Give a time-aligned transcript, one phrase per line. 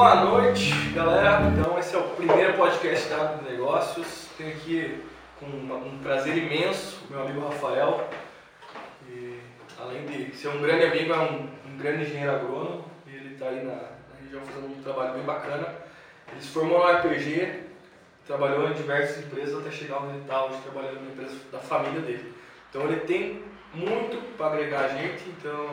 [0.00, 1.42] Boa noite, galera.
[1.42, 4.28] Então, esse é o primeiro podcast da Agro Negócios.
[4.38, 5.04] Tenho aqui
[5.38, 8.08] com um prazer imenso meu amigo Rafael.
[9.06, 9.38] E,
[9.78, 12.86] além de ser um grande amigo, é um, um grande engenheiro agrônomo.
[13.06, 15.68] E ele está aí na, na, região fazendo um trabalho bem bacana.
[16.32, 17.64] Ele se formou no RPG,
[18.26, 22.00] trabalhou em diversas empresas até chegar onde ele está hoje, trabalhando na empresa da família
[22.00, 22.34] dele.
[22.70, 25.28] Então, ele tem muito para agregar a gente.
[25.28, 25.66] Então,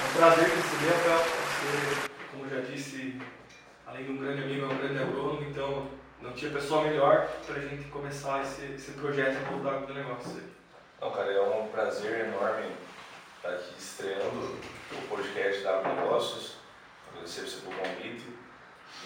[0.00, 1.18] é um prazer receber, Rafael.
[1.18, 3.20] Você, como já disse,
[3.84, 5.88] além de um grande amigo, é um grande agrônomo, então
[6.20, 10.42] não tinha pessoa melhor para a gente começar esse, esse projeto aqui do do negócio.
[11.00, 12.70] Não, cara, é um prazer enorme
[13.36, 14.56] estar aqui estreando
[14.92, 16.56] o podcast da Negócios.
[17.10, 18.24] Agradecer você pelo convite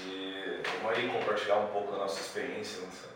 [0.01, 3.12] e vamos aí compartilhar um pouco da nossa experiência nessa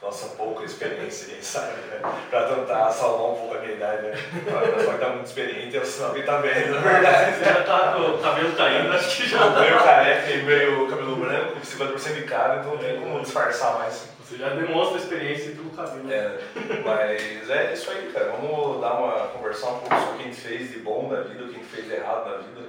[0.00, 2.00] nossa pouca experiência, sabe, né?
[2.30, 4.14] Pra tentar salvar um pouco a minha idade, né?
[4.46, 7.36] A pessoa que tá muito experiente, eu sinal que tá velho, na verdade.
[7.36, 9.60] Você já tá com o cabelo caindo, acho que já tá.
[9.60, 14.08] Meio careca e meio cabelo branco, 50% de cara, então não tem como disfarçar mais.
[14.20, 16.12] Você já demonstra experiência pelo cabelo.
[16.12, 16.38] É,
[16.84, 18.32] mas é isso aí, cara.
[18.32, 21.22] Vamos dar uma, conversar um pouco sobre o que a gente fez de bom na
[21.22, 22.60] vida, o que a gente fez de errado na vida.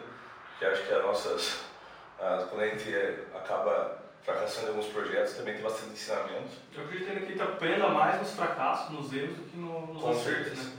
[0.57, 1.59] Que acho que as nossas.
[2.49, 2.91] quando a gente
[3.35, 6.49] acaba fracassando em alguns projetos, também tem bastante ensinamento.
[6.75, 10.11] Eu acredito que a gente aprenda mais nos fracassos, nos erros, do que nos Com
[10.11, 10.63] acertos, certeza.
[10.63, 10.71] né?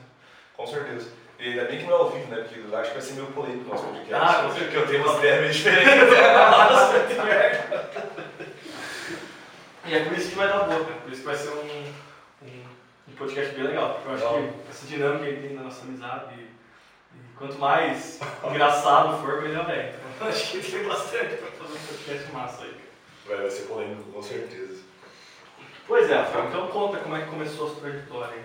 [0.56, 1.08] Com certeza.
[1.38, 2.42] E ainda bem que não é ao vivo, né?
[2.42, 4.14] Porque eu acho que vai ser meio polêmico o nosso podcast.
[4.36, 5.94] Ah, porque eu tenho umas ideias meio diferentes.
[9.86, 11.00] e é por isso que vai dar boa, cara.
[11.00, 11.92] Por isso que vai ser um,
[12.42, 12.64] um,
[13.08, 13.94] um podcast bem legal.
[13.94, 14.52] Porque eu acho Legal.
[14.52, 19.68] que essa dinâmica que tem na nossa amizade e, e quanto mais engraçado for, melhor
[19.70, 19.94] é.
[20.16, 22.69] Então eu acho que tem bastante pra fazer um podcast massa aí.
[23.36, 24.80] Vai, ser polêmico, com certeza.
[25.86, 28.44] Pois é, Rafael, então conta como é que começou a sua trajetória.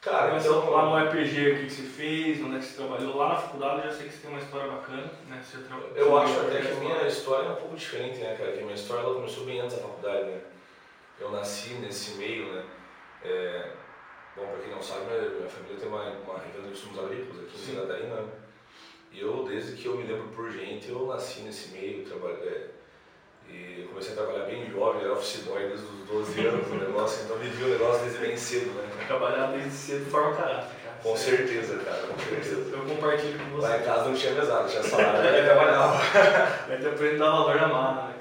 [0.00, 0.70] Cara, Começou então.
[0.70, 3.16] lá no RPG, o que que você fez, onde é que você trabalhou.
[3.16, 5.42] Lá na faculdade eu já sei que você tem uma história bacana, né?
[5.44, 8.34] Você tra- Eu você acho até que a minha história é um pouco diferente, né,
[8.34, 8.52] cara?
[8.52, 10.40] Que a minha história ela começou bem antes da faculdade, né?
[11.20, 12.64] Eu nasci nesse meio, né?
[13.22, 13.70] É,
[14.34, 17.58] bom, pra quem não sabe, minha, família tem uma, uma revenda de insumos agrícolas aqui
[17.58, 17.72] Sim.
[17.72, 18.14] em Catarina.
[18.22, 18.28] né?
[19.12, 22.48] E eu, desde que eu me lembro por gente, eu nasci nesse meio, trabalhei.
[22.48, 22.68] é,
[23.52, 26.78] e eu comecei a trabalhar bem jovem, era office boy desde os 12 anos no
[26.78, 28.88] negócio, então vivi o negócio desde bem cedo, né?
[29.06, 30.96] Trabalhar desde cedo de forma caráter, cara.
[31.02, 32.70] Com certeza, cara, com certeza.
[32.72, 33.68] Eu compartilho com você.
[33.68, 35.96] Lá em casa não tinha mesada, tinha salário, eu trabalhava.
[35.96, 38.14] Aprendido a dar valor na mala, né?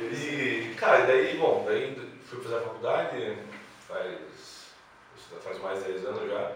[0.00, 3.38] E, cara, e daí, bom, daí fui fazer a faculdade,
[3.86, 4.18] faz,
[5.44, 6.52] faz mais de 10 anos já.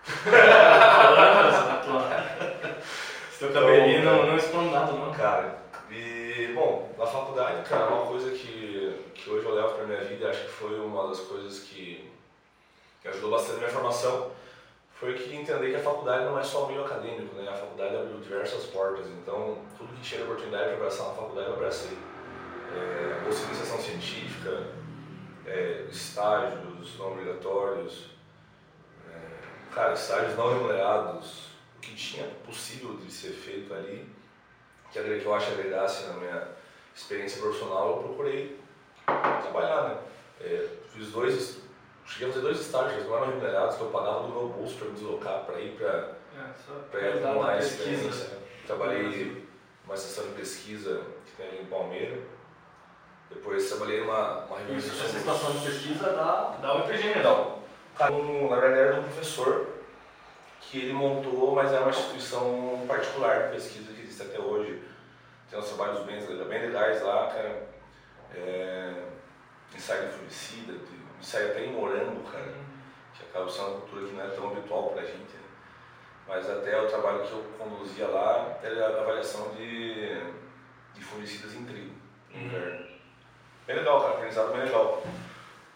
[3.32, 5.12] Seu cabelinho não, não expõe nada, não.
[5.14, 5.59] Cara,
[6.54, 10.44] bom, na faculdade, cara, uma coisa que, que hoje eu levo pra minha vida, acho
[10.44, 12.10] que foi uma das coisas que,
[13.00, 14.30] que ajudou bastante na minha formação,
[14.92, 17.48] foi que entender que a faculdade não é só o meio acadêmico, né?
[17.48, 21.54] A faculdade abriu diversas portas, então tudo que tinha oportunidade para abraçar na faculdade eu
[21.54, 21.96] abracei.
[22.76, 24.68] É, de iniciação científica,
[25.46, 28.10] é, estágios não obrigatórios,
[29.10, 31.46] é, cara, estágios não remunerados,
[31.78, 34.06] o que tinha possível de ser feito ali,
[34.90, 36.48] que, eu acho agregasse na minha
[36.94, 38.60] experiência profissional, eu procurei
[39.06, 39.96] trabalhar, né?
[40.40, 41.60] É, fiz dois,
[42.06, 44.76] cheguei a fazer dois estágios, eles não eram remunerados, que eu pagava do meu bolso
[44.76, 46.14] para me deslocar, para ir para
[46.94, 48.38] É, acumular da experiência.
[48.66, 49.46] Trabalhei
[49.84, 52.18] numa estação de pesquisa que tem ali em Palmeira.
[53.28, 56.12] Depois trabalhei numa uma revista Isso, essa estação de pesquisa
[56.60, 57.22] dá o RPG mesmo.
[57.22, 57.60] Não.
[57.96, 59.66] Cara, um, na verdade era um professor
[60.60, 63.89] que ele montou, mas era uma instituição particular de pesquisa
[64.20, 64.82] existe até hoje.
[65.48, 67.68] Tem uns trabalhos bem, bem legais lá, cara.
[68.34, 68.94] É,
[69.74, 70.74] ensaio de fungicida,
[71.20, 72.60] ensaio até em morango, cara
[73.14, 75.18] que acaba sendo uma cultura que não é tão habitual pra gente.
[75.34, 75.40] Né?
[76.28, 80.14] Mas até o trabalho que eu conduzia lá era a avaliação de,
[80.94, 81.94] de fungicidas em trigo,
[82.32, 82.40] Uhum.
[82.46, 82.86] inverno.
[83.66, 85.02] Bem legal, cara, aprendizado bem legal.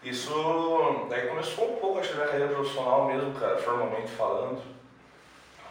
[0.01, 4.61] Isso daí começou um pouco, acho que a minha carreira profissional mesmo, cara, formalmente falando.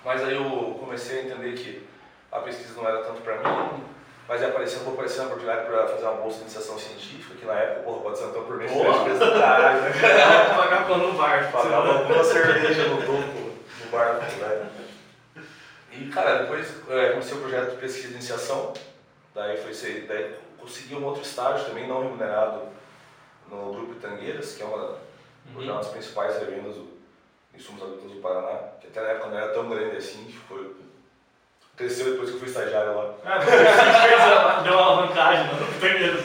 [0.05, 1.89] Mas aí eu comecei a entender que
[2.35, 3.85] a pesquisa não era tanto pra mim,
[4.29, 7.55] mas apareceu, pouco apareceu uma oportunidade para fazer uma bolsa de iniciação científica, que na
[7.55, 9.91] época, porra, pode ser então por mês, vezes caralho, né?
[10.57, 11.53] pagar pano no bar.
[11.53, 13.53] Pagava alguma cerveja no topo,
[13.85, 14.69] no bar da faculdade.
[15.93, 18.75] E, cara, depois é, comecei o projeto de pesquisa de iniciação,
[19.33, 22.63] daí foi ser, daí consegui um outro estágio também não remunerado
[23.49, 24.99] no Grupo Itangueiras, que é uma,
[25.55, 26.95] é uma das principais revendas do
[27.55, 30.75] insumos agrícolas do Paraná, que até na época não era tão grande assim, que foi,
[31.77, 33.11] cresceu depois que eu fui estagiário lá.
[33.25, 33.51] Ah, você
[34.09, 36.19] fez a- deu uma alavancagem no primeiro.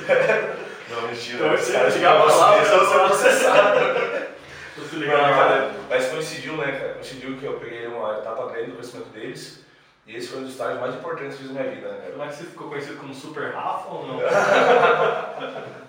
[0.89, 1.37] Não, mentira.
[1.37, 4.29] Então, os caras chegava ficam lá, são processados.
[4.77, 6.93] Você Não, cara, mas coincidiu, né, cara?
[6.93, 9.63] Coincidiu que eu peguei uma etapa grande do crescimento deles
[10.07, 12.07] E esse foi um dos estágios mais importantes que fiz na minha vida, né?
[12.07, 14.19] Que você ficou conhecido como Super Rafa ou não?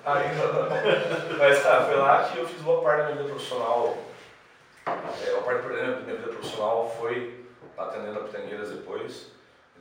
[0.04, 0.68] Ainda não.
[1.38, 3.96] Mas, cara, foi lá que eu fiz boa parte da minha vida profissional.
[4.86, 7.44] É, uma parte da minha vida profissional foi
[7.78, 9.28] atendendo a Pitangueiras depois.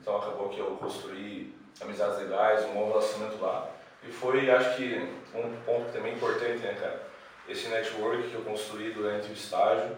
[0.09, 3.69] Então acabou que eu construí amizades legais, um bom relacionamento lá.
[4.01, 7.03] E foi, acho que, um ponto também importante, né, cara?
[7.47, 9.95] Esse network que eu construí durante o estágio.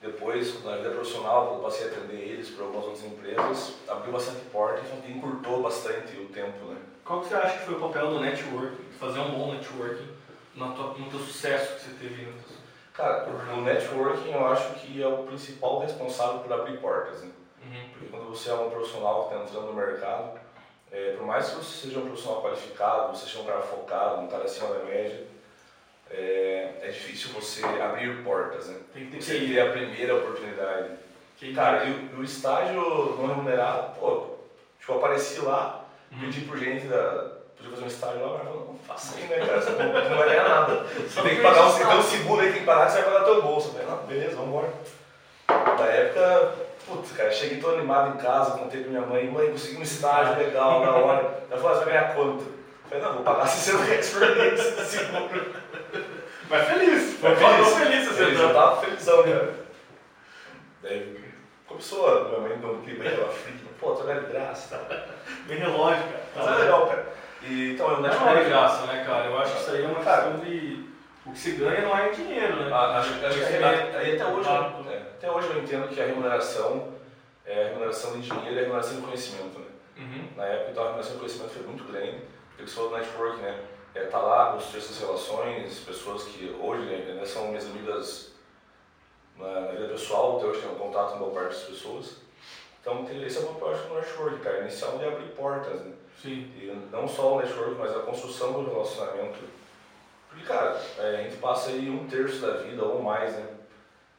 [0.00, 4.12] Depois, na vida profissional, quando eu passei a atender eles para algumas outras empresas, abriu
[4.12, 6.80] bastante portas e encurtou bastante o tempo, né?
[7.04, 10.08] Qual que você acha que foi o papel do networking, fazer um bom networking
[10.54, 12.22] no, tua, no teu sucesso que você teve?
[12.22, 12.56] No teu...
[12.94, 17.32] Cara, o networking eu acho que é o principal responsável por abrir portas, né?
[17.70, 17.88] Uhum.
[17.92, 20.38] Porque quando você é um profissional que está entrando no mercado,
[20.92, 24.26] é, por mais que você seja um profissional qualificado, você seja um cara focado, um
[24.28, 25.24] cara acima da média,
[26.10, 28.78] é, é difícil você abrir portas, né?
[28.92, 30.90] Tem que ter Você ter a primeira oportunidade.
[31.38, 34.36] Quem Cara, e o, o estágio não remunerado, pô,
[34.78, 36.18] tipo, eu apareci lá, Uhum.
[36.22, 37.38] pedi por gente da.
[37.56, 39.60] Podia fazer um estágio lá, mas falou, não faça aí, né, cara?
[39.62, 40.84] Você não, não vai ganhar nada.
[40.84, 43.42] Você tem que pagar um, um seguro aí, tem que pagar, você vai pagar teu
[43.42, 43.68] bolso.
[43.68, 44.68] Eu falei, não, beleza, vambora.
[45.48, 46.54] Na época,
[46.96, 50.36] putz, cara, cheguei todo animado em casa, contei pra minha mãe, mãe, consegui um estágio
[50.38, 51.44] legal, da hora.
[51.50, 52.42] Ela falou, "Ah, você vai ganhar quanto?
[52.42, 55.54] Eu falei, não, vou pagar 60 reais por mês, seguro.
[56.48, 58.54] Mas feliz, Foi falou feliz você Feliz, eu entrou.
[58.54, 59.54] tava felizão, cara.
[60.82, 61.20] Daí
[61.66, 64.98] começou a minha mãe um clima aí, frita, pô, trabalho de graça e tal.
[65.46, 66.22] Bem relógio, cara.
[66.34, 67.06] Mas é legal, cara.
[67.42, 69.26] E, então, eu Não é de graça, né, cara?
[69.26, 70.22] Eu acho que isso aí é uma Cara.
[70.24, 70.90] questão de.
[71.26, 72.72] O que se ganha não é em dinheiro, né?
[72.74, 73.96] Acho, acho que Conhecimento.
[73.96, 74.79] aí até hoje, é,
[75.20, 76.94] até hoje eu entendo que a remuneração
[77.44, 79.66] é a remuneração de dinheiro e a remuneração de conhecimento, né?
[79.98, 80.28] Uhum.
[80.34, 83.36] Na época, então, a remuneração de conhecimento foi muito grande, porque você falou do network,
[83.42, 83.64] né?
[83.94, 88.32] É, tá lá, construir essas relações, pessoas que hoje né, são minhas amigas
[89.36, 92.16] na, na vida pessoal, até hoje tenho contato com boa parte das pessoas.
[92.80, 95.92] Então, esse é o papel, acho, do network, cara, inicial de abrir portas, né?
[96.22, 96.50] Sim.
[96.56, 99.40] E não só o network, mas a construção do relacionamento.
[100.30, 103.59] Porque, cara, é, a gente passa aí um terço da vida ou mais, né?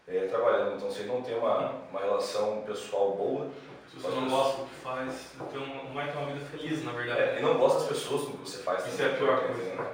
[0.08, 0.76] É, trabalhando.
[0.78, 3.48] Então, se não tem uma, uma relação pessoal boa,
[3.92, 6.92] Se você não gosta do que faz, então não vai ter uma vida feliz, na
[6.94, 7.22] verdade.
[7.22, 8.86] é, e não gosta das pessoas com que você faz.
[8.88, 9.48] Isso é a também, pior né?
[9.48, 9.88] coisa, né?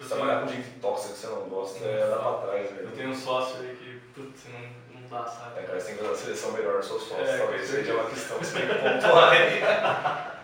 [0.00, 2.90] Você trabalhar com gente tóxica que você não gosta é dar pra trás, Eu velho.
[2.90, 5.60] tenho um sócio aí que, putz, não, não dá, sabe?
[5.60, 7.28] É, cara, você tem que fazer uma seleção melhor nos seus sócios.
[7.28, 9.62] É, talvez seja uma questão que você tem que pontuar aí.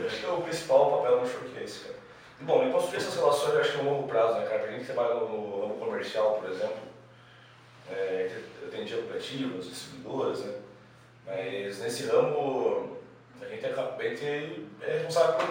[0.00, 1.94] Eu acho que é o principal papel do network é esse, cara.
[2.40, 4.60] Bom, e construir essas relações eu acho que é um longo prazo, né, cara?
[4.60, 6.76] Pra gente que trabalha no, no ramo comercial, por exemplo,
[7.90, 10.54] é, eu atendia cooperativas, distribuidoras, né?
[11.26, 12.96] Mas nesse ramo,
[13.40, 14.24] a gente, acaba, a gente
[14.80, 15.48] é responsável por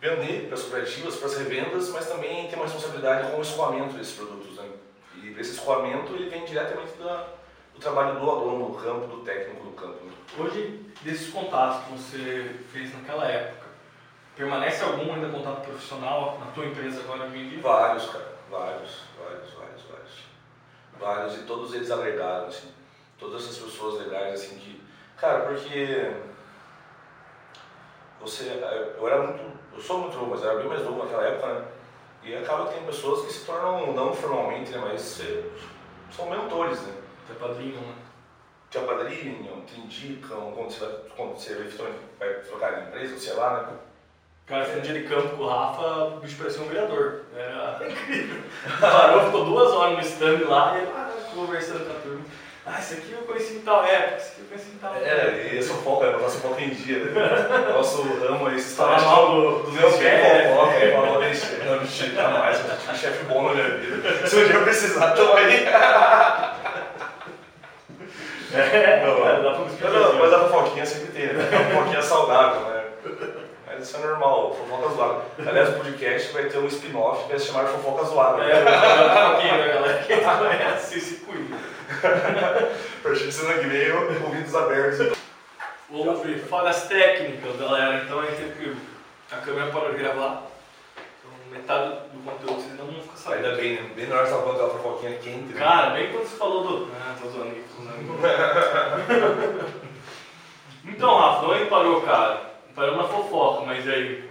[0.00, 3.94] vender para as cooperativas, para as revendas, mas também tem uma responsabilidade com o escoamento
[3.94, 4.68] desses produtos, né?
[5.16, 7.28] E esse escoamento ele vem diretamente da,
[7.74, 10.04] do trabalho do aluno, do campo, do técnico do campo.
[10.04, 10.12] Né?
[10.38, 13.66] Hoje, desses contatos que você fez naquela época,
[14.36, 17.60] permanece algum ainda contato profissional na tua empresa agora em?
[17.60, 19.57] Vários, cara, vários, vários.
[20.98, 22.68] Vários, e todos eles agregaram, assim.
[23.18, 24.80] Todas essas pessoas legais, assim, que...
[25.16, 26.12] Cara, porque...
[28.20, 28.44] Você...
[28.98, 29.58] Eu era muito...
[29.74, 31.64] Eu sou muito novo, mas eu era bem mais novo naquela época, né?
[32.22, 34.78] E acaba que tem pessoas que se tornam, não formalmente, né?
[34.78, 35.44] Mas eh,
[36.10, 36.94] são mentores, né?
[37.26, 37.94] Teu padrinho, né?
[38.70, 41.54] te apadrinham, te indicam, quando você vai, quando você
[42.18, 43.78] vai trocar de empresa, sei lá, né?
[44.48, 47.20] Cara, um dia de campo com o Rafa, o bicho parecia um vereador.
[47.36, 48.40] Era incrível.
[48.80, 52.20] Parou, ficou duas horas no stand lá e ele ah, conversando com a turma.
[52.64, 55.08] Ah, isso aqui eu conheci em tal época, isso aqui eu conheci em tal época.
[55.08, 57.72] É, e essa fofoca, é botar fofoca em dia, né?
[57.74, 60.50] Nosso ramo aí, se Falar mal do, Não meus tem chefes.
[60.50, 64.26] fofoca, aí fala, deixa, não, mentira, jamais, eu tive um chefe bom na minha vida.
[64.26, 65.66] Se um dia eu precisar, tamo aí.
[68.50, 69.90] É, Não, cara, dá pra.
[69.90, 71.44] Não, não, mas a fofoquinha sempre tem, né?
[71.52, 72.84] A fofoquinha saudável, né?
[73.80, 75.22] Isso é normal, fofoca zoada.
[75.38, 78.42] Aliás, o podcast vai ter um spin-off que vai se chamar Fofoca Zoada.
[78.42, 80.02] É, um pouquinho, né, galera?
[80.04, 81.56] Quem não conhece, se cuida.
[83.02, 84.98] Pra gente ser que ouvidos abertos.
[85.88, 88.02] Ver falhas técnicas, galera.
[88.04, 88.76] Então aí sempre
[89.30, 90.42] a câmera parou de gravar.
[90.96, 93.46] Então metade do conteúdo vocês não vão ficar sabendo.
[93.46, 93.90] Ainda bem, né?
[93.94, 95.54] Bem na hora que você falando aquela fofoquinha quente.
[95.54, 95.58] né?
[95.58, 96.92] Cara, bem quando você falou do.
[96.92, 97.98] Ah, tô zoando aqui, tô zoando.
[100.84, 102.48] então, Rafa, onde parou, cara?
[102.78, 104.30] Parou na fofoca, mas e aí?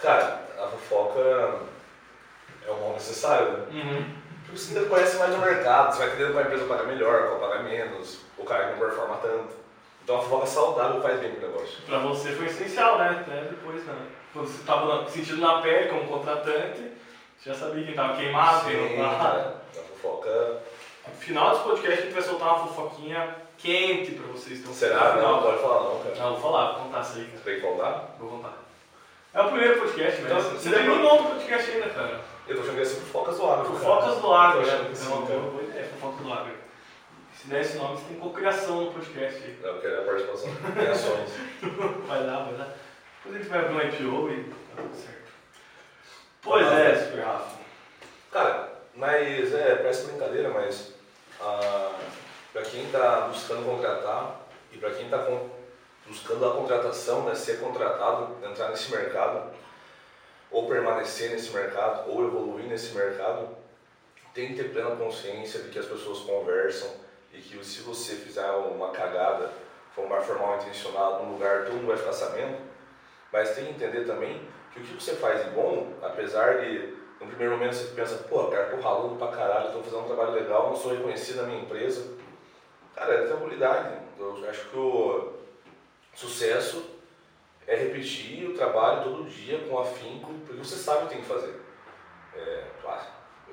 [0.00, 1.18] Cara, a fofoca
[2.64, 3.66] é um mal necessário, né?
[3.72, 4.14] Uhum.
[4.46, 7.64] Porque você conhece mais o mercado, você vai entendendo qual empresa paga melhor, qual paga
[7.64, 9.56] menos, o cara que não performa tanto.
[10.04, 11.82] Então a fofoca saudável faz bem pro negócio.
[11.84, 13.24] Pra você foi essencial, né?
[13.26, 14.06] Até depois, né?
[14.32, 16.92] Quando você tava sentindo na pele como contratante,
[17.36, 19.62] você já sabia quem tava queimado, quem não tava.
[19.76, 20.60] A fofoca
[21.08, 24.60] No final desse podcast a gente vai soltar uma fofoquinha quente pra vocês.
[24.60, 25.00] Então, Será?
[25.04, 26.14] Não, final- pode falar não, cara.
[26.16, 27.40] Não, vou falar, vou contar isso aí, cara.
[27.44, 28.16] Tem que contar?
[28.18, 28.54] Vou contar.
[29.34, 30.28] É o primeiro podcast, né?
[30.30, 32.20] Então, Você você não tem nem nome do podcast ainda, cara.
[32.48, 33.64] Eu tô achando que ser fofocas do agro.
[33.66, 34.72] Fofocas do Agro, né?
[34.72, 36.52] É uma boa ideia, Fofocas do Agro.
[37.34, 39.58] Se der esse nome, você tem cocriação no podcast aí.
[39.62, 40.50] Não, eu quero a participação.
[40.74, 41.30] Tem ações.
[42.08, 42.74] Vai dar, vai dar.
[43.22, 45.32] Depois a gente vai abrir um IPO e tá tudo certo.
[46.42, 47.58] Pois é, Super Rafa.
[48.32, 50.94] Cara, mas é, parece brincadeira, mas
[51.40, 51.92] ah,
[52.52, 55.26] para quem está buscando contratar e para quem está
[56.06, 59.50] buscando a contratação, né, ser contratado, entrar nesse mercado,
[60.50, 63.48] ou permanecer nesse mercado, ou evoluir nesse mercado,
[64.32, 66.88] tem que ter plena consciência de que as pessoas conversam
[67.32, 69.52] e que se você fizer uma cagada,
[69.94, 72.56] for uma forma mal intencionada num lugar, todo mundo vai ficar sabendo,
[73.32, 74.40] mas tem que entender também
[74.72, 78.44] que o que você faz de bom, apesar de no primeiro momento você pensa, pô,
[78.44, 81.62] cara, tô ralando pra caralho, tô fazendo um trabalho legal, não sou reconhecido na minha
[81.62, 82.16] empresa.
[82.98, 83.96] Cara, é tranquilidade.
[84.18, 85.34] Eu acho que o
[86.14, 86.84] sucesso
[87.64, 91.28] é repetir o trabalho todo dia com afinco, porque você sabe o que tem que
[91.28, 91.60] fazer.
[92.34, 93.06] É, claro,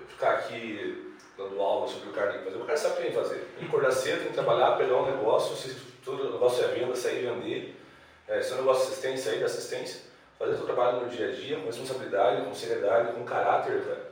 [0.07, 3.03] ficar aqui dando aula sobre o cara tem que fazer, o cara sabe o que
[3.03, 3.35] tem que fazer.
[3.35, 6.95] Tem que acordar cedo, tem que trabalhar, pegar um negócio, se todo negócio é venda,
[6.95, 7.81] sair e vender.
[8.27, 11.09] É, se é um negócio de assistência, sair da assistência fazer o seu trabalho no
[11.09, 14.11] dia a dia com responsabilidade, com seriedade, com caráter, cara.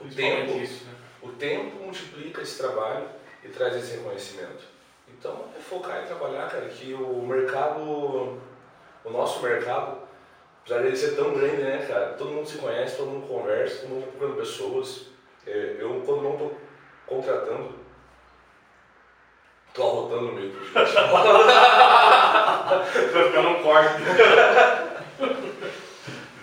[0.00, 0.94] O tempo, isso, né?
[1.22, 3.08] o tempo multiplica esse trabalho
[3.46, 4.64] e traz esse reconhecimento.
[5.08, 7.80] Então, é focar em trabalhar, cara, que o mercado,
[9.04, 9.98] o nosso mercado,
[10.62, 13.82] apesar de ele ser tão grande, né, cara, todo mundo se conhece, todo mundo conversa,
[13.82, 15.06] todo mundo está procurando pessoas.
[15.46, 16.58] É, Eu, quando não estou
[17.06, 17.74] contratando,
[19.68, 20.66] estou arrotando podcast.
[23.12, 24.02] Vai ficar num corte.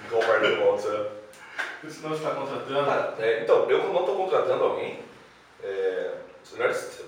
[0.06, 1.10] Igual o par de volta, sabe?
[1.92, 2.86] Senão você está contratando.
[2.86, 5.04] Cara, é, então, eu quando não estou contratando alguém,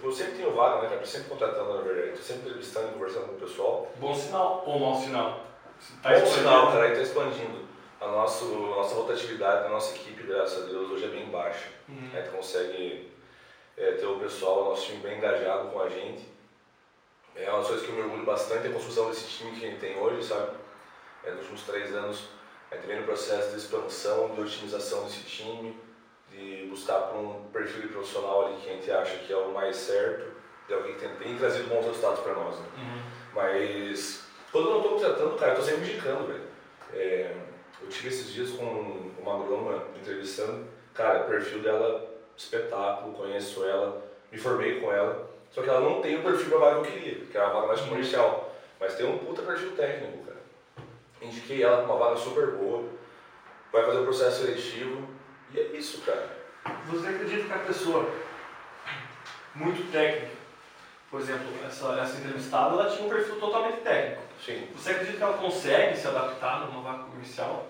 [0.03, 1.01] eu sempre tenho vaga, né, cara?
[1.01, 2.17] Eu sempre contratando, na verdade.
[2.17, 3.91] Sempre entrevistando, conversando com o pessoal.
[3.97, 5.45] Bom sinal ou mau sinal?
[6.01, 7.65] Tá Bom sinal, cara, está expandindo.
[7.99, 11.69] A, nosso, a nossa rotatividade da nossa equipe, graças a Deus, hoje é bem baixa.
[11.89, 12.09] Uhum.
[12.13, 13.11] A gente consegue
[13.77, 16.25] é, ter o pessoal, o nosso time bem engajado com a gente.
[17.35, 19.65] É uma das coisas que eu me orgulho bastante, é a construção desse time que
[19.65, 20.51] a gente tem hoje, sabe?
[21.23, 22.29] É, nos últimos três anos,
[22.71, 25.77] a gente vem no processo de expansão, de otimização desse time,
[26.75, 29.77] buscar por um perfil de profissional ali que a gente acha que é o mais
[29.77, 30.25] certo,
[30.67, 32.65] de alguém que tem, tem trazido bons resultados para nós, né?
[32.77, 33.01] Uhum.
[33.33, 36.43] Mas quando eu não estou tratando, cara, eu estou sempre indicando, velho.
[36.93, 37.35] É,
[37.81, 38.65] eu tive esses dias com
[39.19, 45.69] uma agrônoma entrevistando, cara, perfil dela, espetáculo, conheço ela, me formei com ela, só que
[45.69, 47.81] ela não tem o perfil da vaga que eu queria, que era uma vaga mais
[47.81, 50.41] comercial, mas tem um puta perfil técnico, cara.
[51.21, 52.83] Indiquei ela para uma vaga super boa,
[53.71, 55.07] vai fazer o processo seletivo,
[55.53, 56.44] e é isso, cara.
[56.87, 58.09] Você acredita que a pessoa
[59.53, 60.31] muito técnica,
[61.09, 64.21] por exemplo, essa, essa entrevistada, ela tinha um perfil totalmente técnico.
[64.43, 64.67] Sim.
[64.75, 67.67] Você acredita que ela consegue se adaptar numa vaga comercial?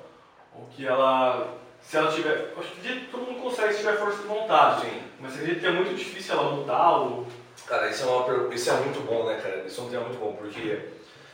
[0.54, 4.22] Ou que ela, se ela tiver, eu acredito que todo mundo consegue se tiver força
[4.22, 4.82] de vontade.
[4.82, 5.04] Sim.
[5.20, 7.28] Mas você acredita que é muito difícil ela mudar ou...
[7.68, 9.64] Cara, isso é, uma, isso é muito bom, né, cara?
[9.66, 10.90] Isso é um tema muito bom, porque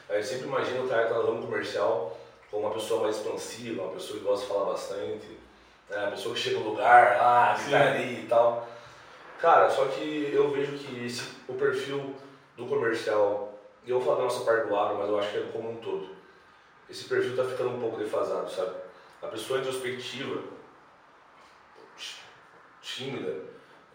[0.09, 2.17] a gente sempre imagina o cara que tá no ramo comercial
[2.49, 5.27] como uma pessoa mais expansiva, uma pessoa que gosta de falar bastante,
[5.91, 6.03] né?
[6.03, 8.67] uma pessoa que chega no lugar, ah, gritaria e tal.
[9.39, 12.15] Cara, só que eu vejo que esse, o perfil
[12.55, 15.37] do comercial, e eu vou falar da nossa parte do agro, mas eu acho que
[15.37, 16.09] é como um todo,
[16.89, 18.75] esse perfil tá ficando um pouco defasado, sabe?
[19.21, 20.41] A pessoa introspectiva,
[22.81, 23.43] tímida,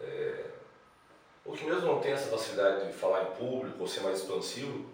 [0.01, 0.45] é,
[1.45, 4.85] ou que mesmo não tem essa facilidade de falar em público ou ser mais expansivo,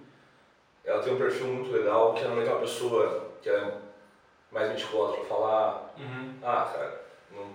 [0.84, 3.78] ela tem um perfil muito legal, que normalmente é uma pessoa que é
[4.54, 6.34] mais meticulosa para falar, Uhum.
[6.44, 7.48] ah, cara, não,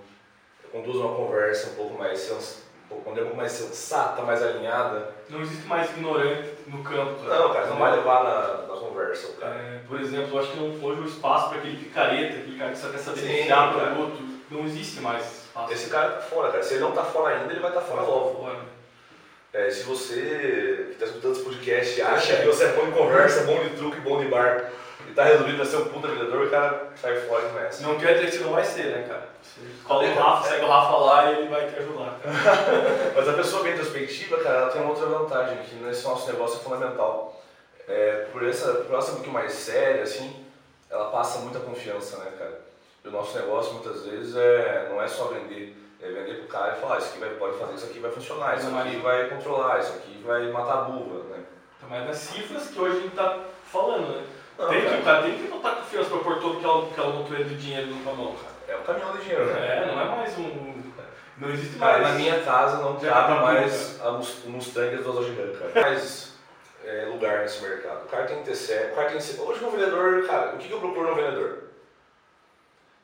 [0.72, 5.14] conduz uma conversa um pouco mais sens, um pouco, mais sensata, mais alinhada.
[5.28, 7.22] Não existe mais ignorante no campo.
[7.22, 9.54] Não, cara, você não vai levar na, na conversa, o cara.
[9.54, 12.72] É, por exemplo, eu acho que não hoje o espaço para aquele picareta, aquele cara
[12.72, 13.94] que só quer saber Sim, iniciar cara.
[13.94, 15.72] produto, não existe mais espaço.
[15.72, 16.62] Esse cara tá fora, cara.
[16.62, 18.42] Se ele não tá fora ainda, ele vai estar tá fora logo.
[18.42, 18.58] Fora.
[19.52, 23.44] É, se você que está escutando esse podcast acha que você é bom de conversa,
[23.44, 24.70] bom de truque, bom de bar
[25.08, 27.82] e tá resolvido pra ser um puta vendedor, o cara sai fora e começa.
[27.82, 29.28] Não quer dizer que não vai ser, né, cara?
[29.84, 32.18] Cola o Rafa, segue o Rafa lá e ele vai te ajudar.
[33.16, 36.60] Mas a pessoa bem introspectiva, cara, ela tem uma outra vantagem, que nesse nosso negócio
[36.60, 37.42] é fundamental.
[37.88, 40.44] É, por essa, ser um pouquinho mais séria, assim,
[40.90, 42.60] ela passa muita confiança, né, cara?
[43.02, 45.74] E o nosso negócio, muitas vezes, é, não é só vender.
[46.00, 48.10] É vender pro cara e falar, ah, isso aqui vai, pode fazer, isso aqui vai
[48.12, 51.42] funcionar, isso aqui vai controlar, isso aqui vai matar a buva, né?
[51.76, 54.24] Então, mas das cifras que hoje a gente tá falando, né?
[54.58, 55.00] Não, tem que, cara.
[55.00, 57.56] o cara tem que botar confiança pra pôr todo que ela, que ela não de
[57.56, 58.52] dinheiro na tua mão, cara.
[58.66, 59.82] É um caminhão de dinheiro, né?
[59.82, 60.78] É, não é mais um.
[61.38, 62.08] Não existe Cara, mais.
[62.14, 65.26] na minha casa não Já cabe tá mais a Mus- o Mustang e as duas
[65.56, 65.88] cara.
[65.88, 66.32] Mais
[66.84, 68.04] é, lugar nesse mercado.
[68.06, 68.92] O cara tem que ter sério.
[68.92, 69.40] O cara tem que ser.
[69.40, 71.58] Hoje no vendedor, cara, o que, que eu procuro no vendedor?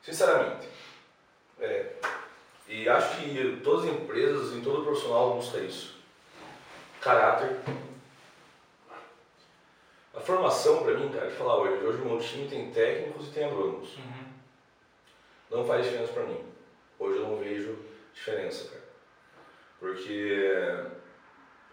[0.01, 0.67] Sinceramente.
[1.61, 1.85] É,
[2.67, 5.95] e acho que todas as empresas, em todo profissional, busca isso.
[6.99, 7.55] Caráter.
[10.15, 13.31] A formação, pra mim, cara, de falar hoje, hoje o meu time tem técnicos e
[13.31, 13.97] tem agrônomos.
[13.97, 14.25] Uhum.
[15.51, 16.43] Não faz diferença pra mim.
[16.97, 17.77] Hoje eu não vejo
[18.13, 18.83] diferença, cara.
[19.79, 20.49] Porque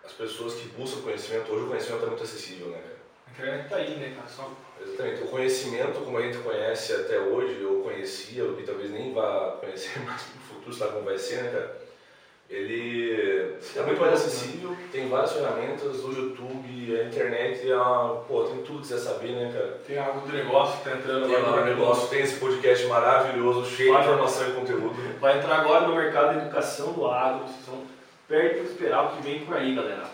[0.05, 3.03] as pessoas que buscam conhecimento, hoje o conhecimento é muito acessível, né, cara?
[3.27, 4.29] A internet tá aí, né, cara?
[4.29, 4.51] Só...
[4.81, 5.23] Exatamente.
[5.23, 10.01] O conhecimento, como a gente conhece até hoje, ou conhecia, e talvez nem vá conhecer
[10.05, 11.82] mais no futuro, sabe como vai ser, né, cara?
[12.53, 18.63] Ele é muito mais acessível, tem várias ferramentas, o YouTube, a internet, uma, pô, tem
[18.63, 19.81] tudo que você saber, né, cara?
[19.87, 23.65] Tem algo do negócio que tá entrando Tem agora no negócio, tem esse podcast maravilhoso,
[23.65, 25.19] cheio de informação e conteúdo.
[25.19, 27.47] Vai entrar agora no mercado de educação do agro.
[27.47, 27.87] Vocês vão
[28.29, 30.05] perto de esperar o que vem por aí, galera.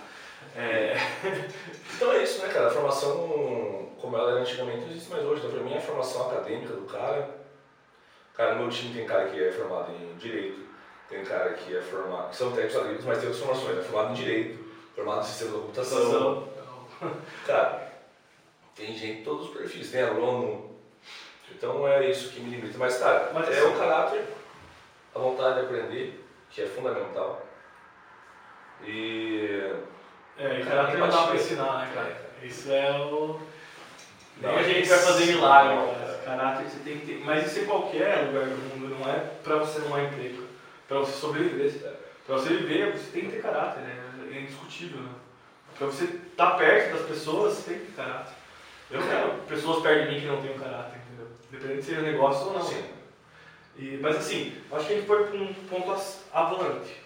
[0.56, 0.96] É...
[1.96, 2.68] Então é isso, né, cara?
[2.68, 5.40] A formação, como ela era antigamente, não existe mais hoje.
[5.40, 7.28] Então, pra mim, a formação acadêmica do cara.
[8.36, 10.60] Cara, no meu time tem cara que é formado em Direito,
[11.08, 12.30] tem cara que é formado.
[12.30, 15.52] que são técnicos agrícolas, mas tem outras formações, é formado em Direito, formado em Sistema
[15.52, 16.48] da Computação.
[17.46, 17.92] Cara,
[18.74, 20.76] tem gente de todos os perfis, tem agrônomo.
[21.50, 22.76] Então é isso que me limita.
[22.76, 24.24] Mas, cara, Mas, é assim, o caráter,
[25.14, 27.46] a vontade de aprender, que é fundamental.
[28.84, 29.72] E.
[30.38, 32.30] É, e caráter não dá pra ensinar, né, cara?
[32.42, 33.40] Isso é o.
[34.36, 36.18] Nem a gente vai fazer milagre, não, cara.
[36.24, 37.24] Caráter que você tem que ter.
[37.24, 40.47] Mas isso em qualquer lugar do mundo, não é pra você não é emprego.
[40.88, 41.70] Pra você sobreviver.
[42.26, 44.04] Pra você viver, você tem que ter caráter, né?
[44.32, 45.10] É indiscutível, né?
[45.76, 48.32] Pra você estar perto das pessoas, você tem que ter caráter.
[48.90, 51.28] Eu não quero pessoas perto de mim que não tenham caráter, entendeu?
[51.52, 52.62] Independente se seja negócio ou não.
[52.62, 52.84] Sim.
[53.76, 56.02] E, mas assim, acho que a gente foi para um ponto
[56.32, 56.96] avante.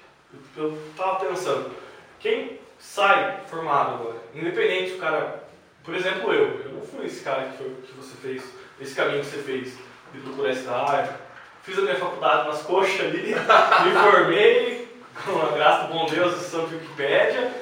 [0.56, 1.70] Eu, eu tava pensando,
[2.18, 5.44] quem sai formado agora, independente do cara,
[5.84, 8.42] por exemplo eu, eu não fui esse cara que, foi, que você fez,
[8.80, 9.76] esse caminho que você fez
[10.12, 11.20] de procurar essa área,
[11.62, 14.88] fiz a minha faculdade nas coxas ali, me formei,
[15.24, 17.52] com a graça do bom Deus, do Santo Wikipédia,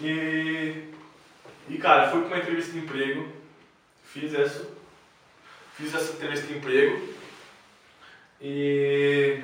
[0.00, 0.92] e,
[1.68, 3.28] e cara, fui para uma entrevista de emprego,
[4.04, 4.68] fiz essa,
[5.74, 7.14] fiz essa entrevista de emprego,
[8.40, 9.42] e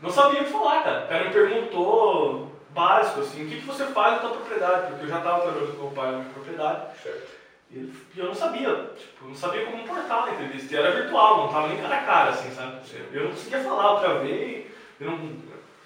[0.00, 1.04] não sabia o que falar, cara.
[1.04, 4.88] O cara me perguntou básico, assim, o que, que você faz na tua propriedade?
[4.88, 6.98] Porque eu já estava trabalhando com meu pai na minha propriedade.
[7.02, 7.39] Certo.
[7.72, 10.74] E eu não sabia, tipo, eu não sabia como portar na entrevista.
[10.74, 12.80] E era virtual, não tava nem cara a cara, assim, sabe?
[13.12, 15.36] Eu não conseguia falar pra ver, eu não,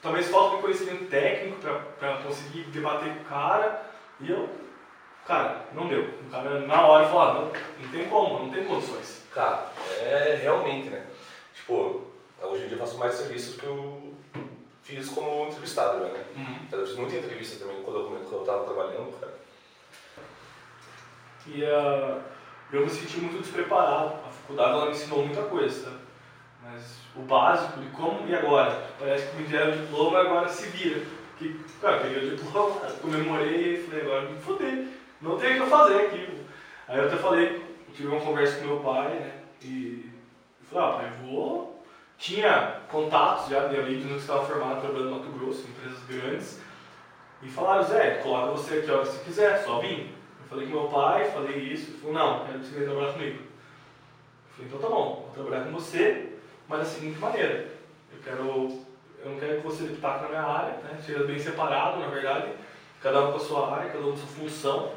[0.03, 3.83] talvez falta de conhecimento técnico pra, pra conseguir debater com o cara.
[4.21, 4.49] E eu,
[5.27, 6.09] cara, não deu.
[6.27, 7.43] O cara na hora falou, ah, não,
[7.83, 9.23] não tem como, não tem condições.
[9.35, 9.71] Cara,
[10.01, 11.05] é realmente, né?
[11.55, 12.05] Tipo,
[12.41, 14.15] hoje em dia eu faço mais serviços que eu
[14.83, 16.25] fiz como entrevistado, né?
[16.37, 16.57] Uhum.
[16.73, 19.44] Eu fiz muita entrevista também quando eu, quando eu tava trabalhando, cara.
[21.47, 22.21] E ah,
[22.73, 24.15] eu me senti muito despreparado.
[24.27, 26.05] A faculdade ela me ensinou muita coisa, sabe?
[26.63, 28.89] Mas o básico de como e agora?
[28.99, 31.03] Parece que me deram o diploma e agora se vira.
[31.39, 34.87] Que, cara, peguei o diploma, comemorei e falei, agora me foder.
[35.21, 36.47] Não tem o que eu fazer aqui.
[36.89, 39.33] Aí eu até falei, tive uma conversa com meu pai, né?
[39.63, 40.11] E
[40.61, 41.85] eu falei, ah, pai, vou.
[42.17, 46.61] Tinha contatos já de amigos que estavam formados trabalhando no Mato Grosso, em empresas grandes.
[47.43, 50.14] E falaram, Zé, coloca você aqui a hora que você quiser, só vim.
[50.45, 53.13] Eu falei com meu pai, falei isso, ele falou, não, quero que você venha trabalhar
[53.15, 53.39] comigo.
[53.39, 56.33] Eu falei, então tá bom, vou trabalhar com você,
[56.69, 57.69] mas da seguinte maneira.
[58.13, 58.85] Eu quero.
[59.25, 61.01] Eu não quero que você destaque na minha área, né?
[61.05, 62.53] Seja bem separado, na verdade,
[63.03, 64.93] cada um com a sua área, cada um com a sua função,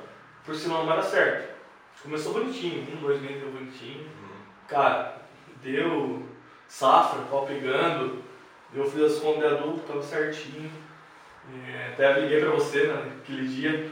[0.46, 1.56] por senão não vai dar certo.
[2.04, 4.06] Começou bonitinho, um, dois meses deu bonitinho.
[4.68, 5.22] Cara,
[5.64, 6.24] deu
[6.68, 8.22] safra, pau pegando,
[8.74, 10.70] eu fiz as contas de adulto, tava certinho.
[11.70, 13.90] É, até liguei pra você né, naquele dia.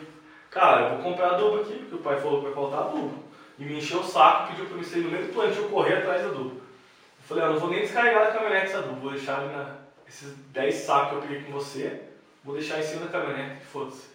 [0.56, 3.26] Cara, eu vou comprar adubo aqui, porque o pai falou que vai faltar adubo.
[3.60, 6.22] E me encheu o saco, pediu pra eu sair no meio do plantio correr atrás
[6.22, 6.56] do adubo.
[6.56, 9.76] Eu falei, ah, não vou nem descarregar da caminhonete esse adubo, vou deixar na,
[10.08, 12.04] esses 10 sacos que eu peguei com você,
[12.42, 14.06] vou deixar em cima da caminhonete, foda-se.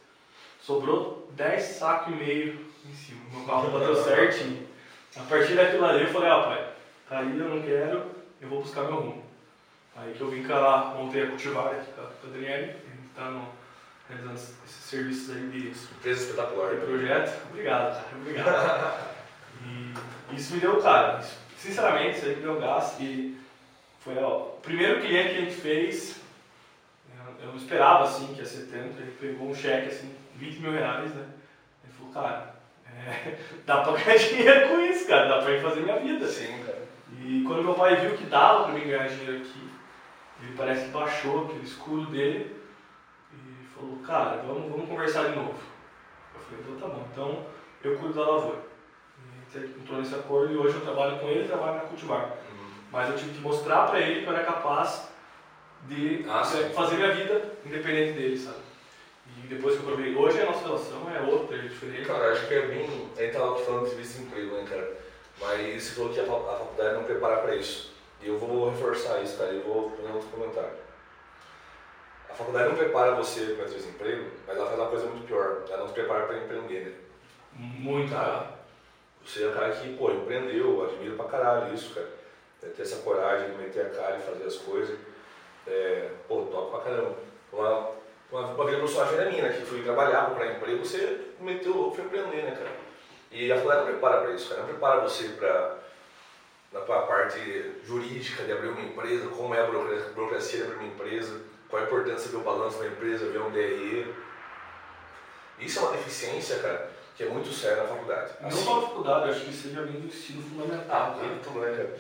[0.63, 3.21] Sobrou 10 sacos e meio em cima.
[3.35, 4.67] Meu carro bateu certinho.
[5.19, 6.73] A partir daquilo ali eu falei, ah pai,
[7.07, 8.03] tá aí, eu não quero,
[8.41, 9.25] eu vou buscar meu rumo.
[9.95, 12.77] Aí que eu vim cá, montei a cultivar aqui com a Daniele,
[13.15, 13.60] tá no,
[14.11, 16.71] realizando esses serviços aí de Empresa espetacular.
[16.71, 16.85] de né?
[16.87, 17.47] projeto.
[17.51, 19.11] Obrigado, cara, obrigado.
[20.31, 23.39] e isso me deu, cara, isso- sinceramente, isso aí me deu gás e
[24.01, 26.21] foi ó, o primeiro cliente que a gente fez,
[27.43, 30.73] eu, não esperava assim que ia ser tanto, ele pegou um cheque assim, 20 mil
[30.73, 31.25] reais, né?
[31.85, 32.55] Ele falou, cara,
[32.87, 36.27] é, dá pra ganhar dinheiro com isso, cara, dá pra ir fazer minha vida.
[36.27, 36.81] Sim, cara.
[37.23, 39.71] E quando meu pai viu que dava pra mim ganhar dinheiro aqui,
[40.43, 42.57] Ele parece que baixou aquele escudo dele
[43.81, 45.55] falou, cara, vamos, vamos conversar de novo.
[46.35, 47.47] Eu falei, então tá bom, então
[47.85, 48.59] eu cuido da lavoura.
[49.19, 52.25] E gente entrou nesse acordo e hoje eu trabalho com ele e trabalho na cultivar.
[52.25, 52.71] Uhum.
[52.93, 55.09] Mas eu tive que mostrar pra ele que eu era capaz
[55.89, 58.59] de Ah, fazer minha vida independente dele, sabe?
[59.39, 62.07] E depois que eu provei, hoje a nossa relação é outra, é diferente.
[62.07, 63.11] Cara, acho que é bem.
[63.17, 64.97] A gente tava falando de entrevista de emprego, né, cara?
[65.41, 67.93] Mas você falou que a fa- a faculdade não prepara pra isso.
[68.23, 69.51] E eu vou reforçar isso, cara.
[69.51, 70.71] Eu vou fazer outro comentário.
[72.31, 75.27] A faculdade não prepara você para entrevista de emprego, mas ela faz uma coisa muito
[75.27, 75.65] pior.
[75.69, 76.93] Ela não te prepara para empreender, né?
[77.55, 78.61] Muito, cara.
[79.25, 82.09] Você é um cara que, pô, empreendeu, admiro pra caralho isso, cara.
[82.63, 84.99] É ter essa coragem de meter a cara e fazer as coisas.
[85.67, 87.17] É, pô, top pra caramba.
[87.53, 87.91] Uma,
[88.31, 89.57] uma, uma vida profissional era minha, né?
[89.57, 92.71] Que fui trabalhar, procurar emprego, você meteu o louco foi empreender, né, cara?
[93.33, 94.61] E a faculdade não prepara pra isso, cara.
[94.63, 95.79] Não prepara você pra,
[96.73, 101.41] na parte jurídica de abrir uma empresa, como é a burocracia de abrir uma empresa,
[101.71, 104.13] qual a importância de ver o balanço da empresa, ver um DRE.
[105.59, 108.33] Isso é uma deficiência, cara, que é muito séria na faculdade.
[108.41, 110.87] Não só a faculdade, eu acho que já vem do ensino fundamental.
[110.91, 111.99] Ah, muito, né, cara?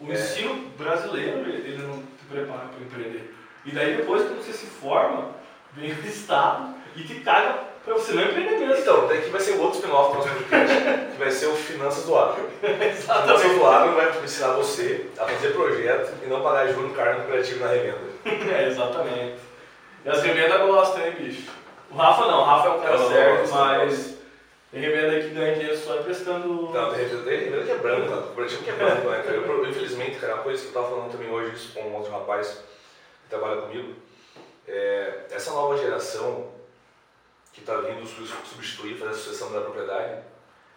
[0.00, 0.14] O É.
[0.14, 3.34] ensino brasileiro, ele ele não te prepara para empreender.
[3.64, 5.34] E daí depois, quando você se forma,
[5.72, 8.82] vem o Estado e te caga para você não empreender mesmo.
[8.82, 10.76] Então, daqui vai ser outro spin-off do nosso podcast,
[11.12, 12.12] que vai ser o Finanças do.
[12.60, 13.54] Finanças Exatamente.
[13.58, 17.60] do Agro vai ensinar você a fazer projeto e não pagar juros no cargo cooperativo
[17.60, 18.12] na revenda.
[18.54, 19.34] É, exatamente.
[20.04, 21.50] E as remendas gostam, hein, bicho?
[21.90, 24.18] O Rafa não, o Rafa é um cara certo, mas
[24.70, 26.70] tem remenda que ganha dinheiro só emprestando.
[26.72, 28.22] Não, tem revenda, tem revenda que é branco, cara.
[28.22, 29.36] Cooperativo que é branco, né, cara?
[29.36, 32.12] Eu, infelizmente, cara, uma coisa que eu tava falando também hoje isso com um outro
[32.12, 32.62] rapaz
[33.24, 33.94] que trabalha comigo,
[34.68, 36.51] é, essa nova geração
[37.52, 40.22] que está vindo su- substituir, fazer a sucessão da propriedade,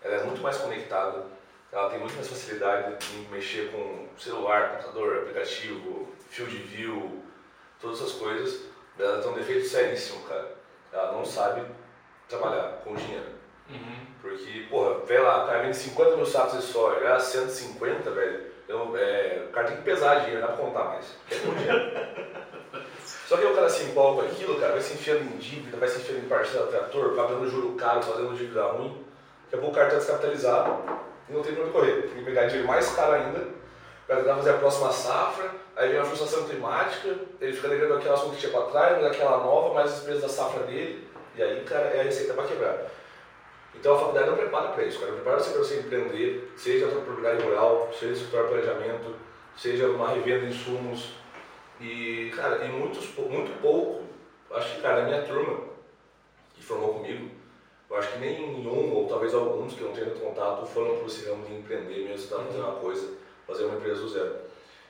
[0.01, 1.23] ela é muito mais conectada,
[1.71, 7.23] ela tem muito mais facilidade em mexer com celular, computador, aplicativo, field view,
[7.81, 8.65] todas essas coisas.
[8.97, 10.55] Ela tem um defeito seríssimo, cara.
[10.93, 11.65] Ela não sabe
[12.29, 13.25] trabalhar com dinheiro.
[13.69, 14.05] Uhum.
[14.21, 18.45] Porque, porra, vê lá, o cara vende 50 mil sacos de soja, ah, 150, velho.
[18.67, 21.05] Eu, é, o cara tem que pesar dinheiro, não dá pra contar mais.
[21.29, 22.34] É muito dinheiro.
[23.27, 25.77] Só que aí o cara se empolga com aquilo, cara, vai se enfiando em dívida,
[25.77, 29.05] vai se enfiando em parcela trator, pagando juro caro, fazendo dívida ruim.
[29.45, 30.83] Daqui a pouco o cara tá descapitalizado
[31.29, 32.01] e não tem pra onde correr.
[32.01, 33.47] Tem que pegar dinheiro mais caro ainda,
[34.07, 38.15] vai tentar fazer a próxima safra, aí vem uma frustração climática, ele fica devendo aquela
[38.15, 41.43] assunto que tinha pra trás, mas aquela nova, mais as despesas da safra dele, e
[41.43, 42.85] aí, cara, é a receita pra quebrar.
[43.73, 45.11] Então a faculdade não prepara para isso, cara.
[45.11, 49.15] Prepara você para você empreender, seja na sua propriedade rural, seja no escritório planejamento,
[49.57, 51.09] seja numa revenda de insumos.
[51.79, 54.03] E, cara, e muitos, muito pouco,
[54.51, 55.59] acho que, cara, a minha turma
[56.53, 57.29] que formou comigo,
[57.89, 61.29] eu acho que nenhum, ou talvez alguns que eu não tenho contato, foram para esse
[61.29, 63.13] ramo de empreender mesmo, tá fazendo uma coisa,
[63.45, 64.35] fazer uma empresa do zero.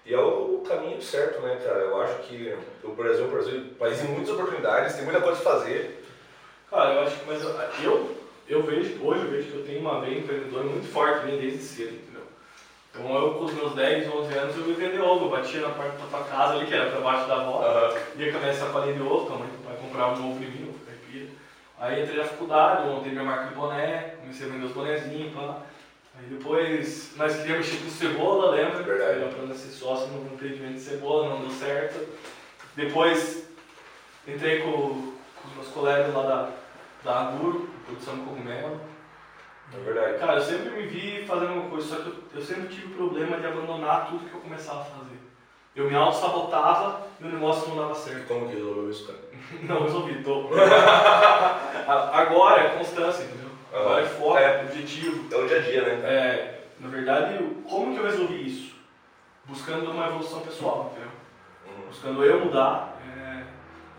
[0.06, 1.80] E é o caminho certo, né, cara?
[1.80, 5.40] Eu acho que o Brasil é um Brasil, país de muitas oportunidades, tem muita coisa
[5.40, 6.04] a fazer.
[6.70, 7.42] Cara, eu acho que, mas
[7.84, 8.16] eu,
[8.48, 12.15] eu, vejo, hoje eu vejo que eu tenho uma veia empreendedora muito forte, desde cedo?
[12.98, 15.70] Então eu com os meus 10, 11 anos eu ia vender ovo, eu batia na
[15.70, 17.98] porta da tua casa ali, que era pra baixo da avó, Aham.
[18.16, 20.70] ia com a minha sacolinha de ovo, tua mãe vai comprar um ovo em mim,
[20.70, 21.30] ovo caipira.
[21.78, 25.58] Aí entrei na faculdade, montei minha marca de boné, comecei a vender os bonezinhos, pá.
[26.18, 28.82] Aí depois nós queríamos mexer com cebola, lembra?
[28.82, 29.20] Verdade.
[29.20, 32.08] Era pra ser sócio no empreendimento de cebola, não deu certo.
[32.78, 33.46] Depois
[34.26, 36.50] entrei com, com os meus colegas lá da,
[37.04, 38.80] da Aguro, produção de cogumelo.
[39.78, 40.18] É verdade.
[40.20, 42.96] Cara, eu sempre me vi fazendo uma coisa, só que eu, eu sempre tive o
[42.96, 45.16] problema de abandonar tudo que eu começava a fazer.
[45.76, 48.28] Eu me auto-sabotava e o negócio não dava certo.
[48.28, 49.20] Como que resolveu isso, cara?
[49.64, 50.48] Não, resolvi, tô.
[52.14, 53.50] Agora é constância, entendeu?
[53.74, 54.62] Agora é foco, É.
[54.64, 55.28] objetivo.
[55.34, 56.08] É o dia a dia, né?
[56.10, 57.38] É, na verdade,
[57.70, 58.76] como que eu resolvi isso?
[59.46, 61.12] Buscando uma evolução pessoal, entendeu?
[61.68, 61.88] Uhum.
[61.90, 63.44] Buscando eu mudar, é,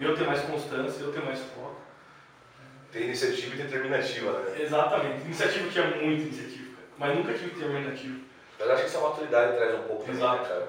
[0.01, 1.76] eu ter mais constância, eu ter mais foco.
[2.97, 4.57] Tem iniciativa e determinativa, né?
[4.59, 5.21] Exatamente.
[5.27, 6.89] Iniciativa tinha muita iniciativa, cara.
[6.97, 8.21] Mas nunca tive determinativo.
[8.59, 10.43] Mas acho que essa maturidade traz um pouco também, Exato.
[10.43, 10.69] né, cara?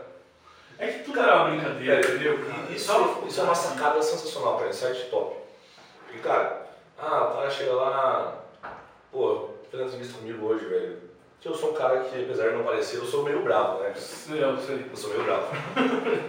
[0.80, 2.40] É que tudo era uma brincadeira, É, entendeu?
[2.70, 4.70] E Isso, é- isso é uma sacada sensacional, cara.
[4.70, 5.38] Insight top.
[6.06, 6.68] Porque, cara,
[7.00, 8.44] ah, o cara chega lá,
[9.10, 10.98] pô, fazendo entrevista comigo hoje, velho.
[11.40, 13.92] Que eu sou um cara que, apesar de não parecer, eu sou meio bravo, né?
[13.94, 13.96] cara?
[13.96, 14.86] Eu sei.
[14.92, 15.48] Eu sou meio bravo.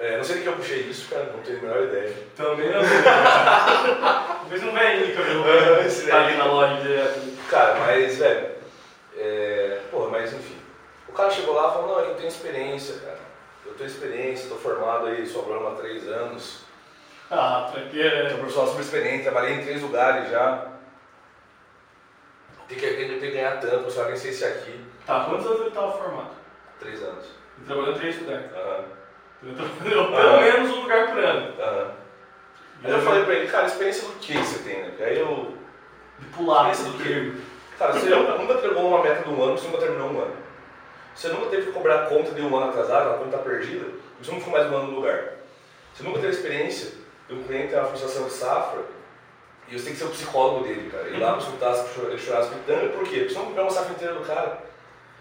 [0.00, 2.14] É, não sei de que eu puxei isso, cara, não tenho a menor ideia.
[2.36, 2.78] Também não.
[4.48, 7.20] Talvez eu Ah, esse vi tá ali na loja direto.
[7.50, 8.48] Cara, mas, velho,
[9.18, 9.80] é...
[9.90, 10.56] porra, mas enfim.
[11.06, 13.18] O cara chegou lá e falou, não, eu tenho experiência, cara.
[13.66, 16.64] Eu tenho experiência, tô formado aí, sobrando há três anos.
[17.30, 18.10] Ah, pra quê?
[18.28, 20.66] Sou um profissional super experiente, trabalhei em três lugares já.
[22.68, 24.82] Tem que, tem que ganhar tanto, vai vencer esse aqui.
[25.06, 26.30] Tá, quantos anos ele tava formado?
[26.80, 27.26] Três anos.
[27.58, 28.46] Ele trabalhou em três lugares.
[28.54, 28.84] Aham.
[29.84, 31.54] Pelo menos um lugar por ano.
[31.60, 31.97] Aham.
[32.84, 34.92] Aí eu falei pra ele, cara, experiência do que você tem, né?
[35.00, 35.54] Aí eu.
[36.18, 37.42] De pular Experiência do do quê?
[37.78, 40.36] Cara, você nunca entregou uma meta de um ano, você nunca terminou um ano.
[41.14, 43.86] Você nunca teve que cobrar a conta de um ano atrasado, a conta tá perdida,
[43.86, 45.34] e você não ficou mais um ano no lugar.
[45.94, 46.92] Você nunca teve experiência
[47.28, 48.82] de um cliente ter uma frustração de safra,
[49.68, 51.08] e você tem que ser o psicólogo dele, cara.
[51.08, 53.18] Ir lá consultar, ele chorar as pitangas, por quê?
[53.18, 54.67] Porque você não comprou uma safra inteira do cara.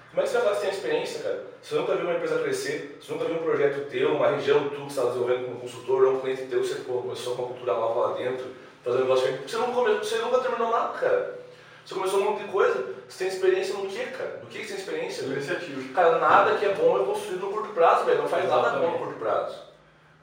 [0.10, 1.44] Como é que você vai falar que tem experiência, cara?
[1.62, 4.70] Você nunca viu uma empresa crescer, você nunca viu um projeto teu, uma região tu
[4.70, 7.74] que você está desenvolvendo como consultor, ou um cliente teu, você começou com uma cultura
[7.74, 8.46] nova lá dentro,
[8.84, 9.52] fazendo um negócio diferente.
[9.52, 11.40] Você, não come, você nunca terminou nada, cara.
[11.86, 14.40] Você começou um monte de coisa, você tem experiência no quê, cara?
[14.44, 15.24] No que você tem experiência?
[15.24, 15.94] Iniciativa.
[15.94, 18.22] Cara, nada que é bom é construído no curto prazo, velho.
[18.22, 19.04] Não faz nada bom no Exatamente.
[19.04, 19.68] curto prazo.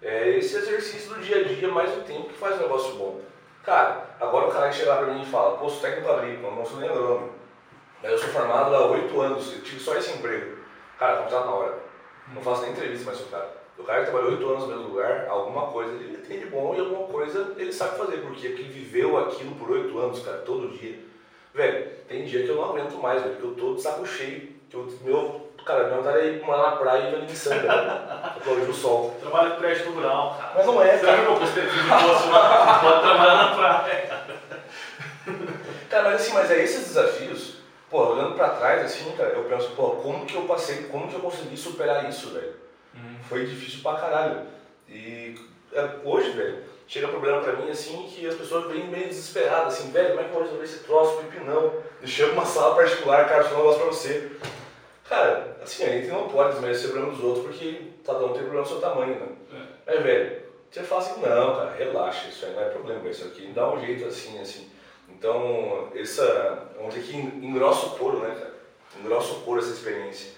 [0.03, 3.21] É esse exercício do dia a dia mais o tempo que faz um negócio bom.
[3.65, 6.67] Cara, agora o cara que chegar pra mim e fala, pô, sou técnico agrícola, não
[6.67, 7.33] sou nem agrônomo.
[8.05, 10.59] Eu sou formado há oito anos, eu tive só esse emprego.
[10.99, 11.79] Cara, contrato na hora.
[12.35, 13.51] Não faço nem entrevista mais com o cara.
[13.79, 16.75] O cara que trabalhou oito anos no mesmo lugar, alguma coisa ele tem de bom
[16.75, 20.77] e alguma coisa ele sabe fazer, porque ele viveu aquilo por oito anos, cara, todo
[20.77, 20.99] dia.
[21.55, 24.53] Velho, tem dia que eu não aguento mais, velho, porque eu tô de saco cheio.
[24.69, 27.63] Que eu, meu, cara, minha vontade é ir morar na praia e ver em Santa,
[27.63, 27.91] velho.
[27.91, 29.17] Aplaudir o sol.
[29.19, 30.53] Trabalho com crédito rural, cara.
[30.55, 31.25] Mas não é, Será cara.
[31.25, 32.81] que eu fosse uma...
[32.81, 34.25] Pode trabalhar na praia.
[35.89, 37.34] Cara, mas assim, mas é esses desafios,
[37.95, 41.15] pô, olhando pra trás, assim, cara, eu penso, pô, como que eu passei, como que
[41.15, 42.55] eu consegui superar isso, velho?
[43.29, 44.49] Foi difícil pra caralho.
[44.89, 45.39] E
[45.73, 49.93] é, hoje, velho, chega problema pra mim, assim, que as pessoas vêm meio desesperadas, assim,
[49.93, 51.73] velho, como é que eu vou resolver esse troço, pipinão?
[52.05, 54.33] Chega uma sala particular, cara, falar um negócio pra você.
[55.09, 58.43] Cara, assim, a gente não pode desmerecer o problema dos outros, porque cada um tem
[58.43, 59.29] problema do seu tamanho, né?
[59.87, 63.53] Mas, velho, você fala assim, não, cara, relaxa, isso aí não é problema, isso aqui
[63.55, 64.69] dá um jeito assim, assim.
[65.09, 68.55] Então, essa, vamos dizer que engrossa o couro, né, cara?
[69.01, 70.33] Engrossa o couro essa experiência.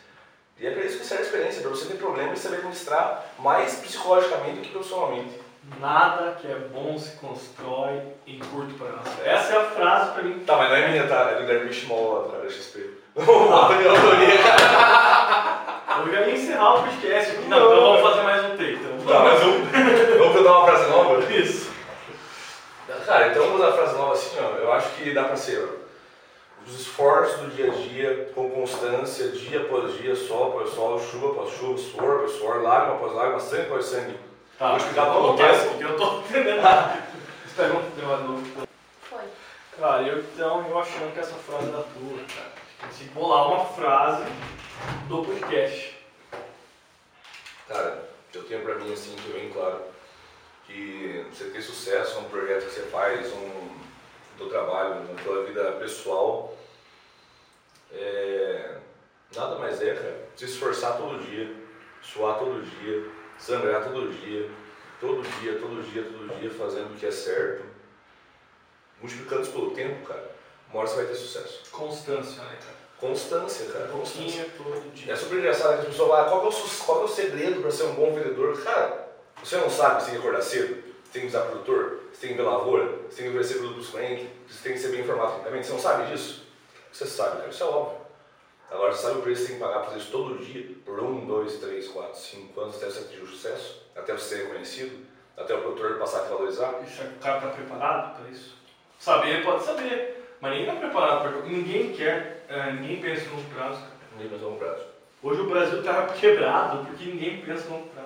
[0.59, 3.27] E é pra isso que serve a experiência, pra você ter problema e saber administrar
[3.39, 5.47] mais psicologicamente do que profissionalmente.
[5.81, 9.21] Nada que é bom se constrói em curto prazo.
[9.25, 10.39] Essa é a frase pra mim.
[10.47, 11.31] Tá, mas não é minha, tá?
[11.31, 12.91] É do Guilherme Schmoll, cara, da XP.
[13.17, 15.77] Eu adorei, cara.
[16.07, 17.49] Eu já ia encerrar o podcast aqui.
[17.49, 18.75] Não, então vamos fazer mais um take.
[18.75, 19.07] Então.
[19.07, 19.69] Tá, mas vamos,
[20.19, 21.33] vamos tentar uma frase nova?
[21.33, 21.66] Isso.
[23.07, 24.57] Cara, então vamos usar a frase nova assim, ó.
[24.59, 25.87] Eu acho que dá pra ser ó,
[26.67, 31.31] os esforços do dia a dia, com constância, dia após dia, sol após sol, chuva
[31.31, 34.19] após chuva, suor após suor, lágrima após lágrima, sangue após sangue.
[34.59, 35.65] Tá, Vou explicar pra eu vocês.
[35.71, 36.63] porque eu tô entendendo.
[37.47, 38.67] Espera, vamos ter mais novo.
[39.03, 39.21] Foi.
[39.79, 42.53] Cara, eu então, eu achando que essa frase era tua, cara.
[42.89, 44.25] Acho que que bolar uma frase
[45.09, 45.97] do podcast.
[47.69, 48.03] Cara,
[48.35, 49.81] eu tenho pra mim assim, que é bem claro,
[50.67, 55.45] que você ter sucesso num projeto que você faz, um, no teu trabalho, na tua
[55.45, 56.57] vida pessoal,
[57.93, 58.79] é,
[59.35, 61.55] nada mais é, cara, se esforçar todo dia,
[62.03, 64.51] suar todo dia, sangrar todo dia,
[65.01, 67.65] todo dia, todo dia, todo dia, fazendo o que é certo,
[69.01, 70.35] multiplicando isso pelo tempo, cara,
[70.71, 71.71] uma hora você vai ter sucesso.
[71.71, 72.77] Constância, né, cara?
[72.99, 74.51] Constância, cara, constância.
[74.57, 75.13] Todo dia.
[75.13, 77.61] É super engraçado que as pessoas falam, ah, qual, é o, qual é o segredo
[77.61, 78.61] para ser um bom vendedor?
[78.63, 79.06] Cara,
[79.47, 82.27] você não sabe que você tem que acordar cedo, você tem que usar produtor, você
[82.27, 84.79] tem que ver lavoura, você tem que oferecer produto para os clientes, você tem que
[84.81, 85.67] ser bem informado tecnicamente.
[85.67, 86.43] Você não sabe disso?
[86.93, 87.99] Você sabe, cara, isso é óbvio.
[88.69, 90.77] Agora, você sabe o preço que você tem que pagar para fazer isso todo dia,
[90.85, 94.43] por um, dois, três, quatro, cinco anos, até você atingir o sucesso, até você ser
[94.47, 95.07] reconhecido,
[95.37, 96.75] até o produtor passar a te valorizar?
[96.85, 98.57] Isso, o cara tá preparado pra isso?
[98.99, 103.51] Saber pode saber, mas ninguém tá preparado pra Ninguém quer, é, ninguém pensa no longo
[103.55, 103.93] prazo, cara.
[104.19, 104.85] Nem mais longo prazo.
[105.23, 108.06] Hoje o Brasil tá quebrado porque ninguém pensa no longo prazo.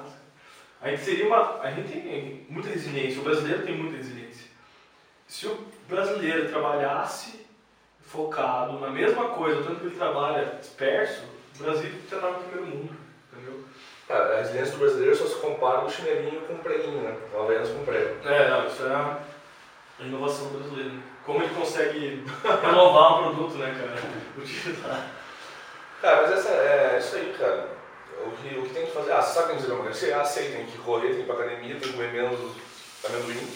[0.83, 1.61] A gente seria uma.
[1.61, 4.47] A gente tem muita resiliência, o brasileiro tem muita resiliência.
[5.27, 7.47] Se o brasileiro trabalhasse
[8.01, 11.23] focado na mesma coisa, o tanto que ele trabalha disperso,
[11.59, 12.97] o Brasil estará no primeiro mundo,
[13.33, 13.65] entendeu?
[14.09, 17.17] Cara, a resiliência do brasileiro só se compara do chinelinho com o preguinho, né?
[17.33, 18.29] O Havaianas com prego.
[18.29, 19.21] É, não, isso é a
[20.01, 20.91] inovação brasileira.
[20.91, 21.03] né?
[21.25, 22.25] Como ele consegue
[22.63, 23.95] renovar um produto, né, cara?
[24.37, 25.07] Utilizar.
[26.01, 27.69] Cara, mas essa, é isso aí, cara.
[28.27, 29.13] O que, o que tem que fazer?
[29.13, 30.19] Ah, sabe que tem que emagrecer?
[30.19, 32.41] Ah, sei, tem que correr, tem que ir pra academia, tem que comer menos
[33.05, 33.47] amendoim.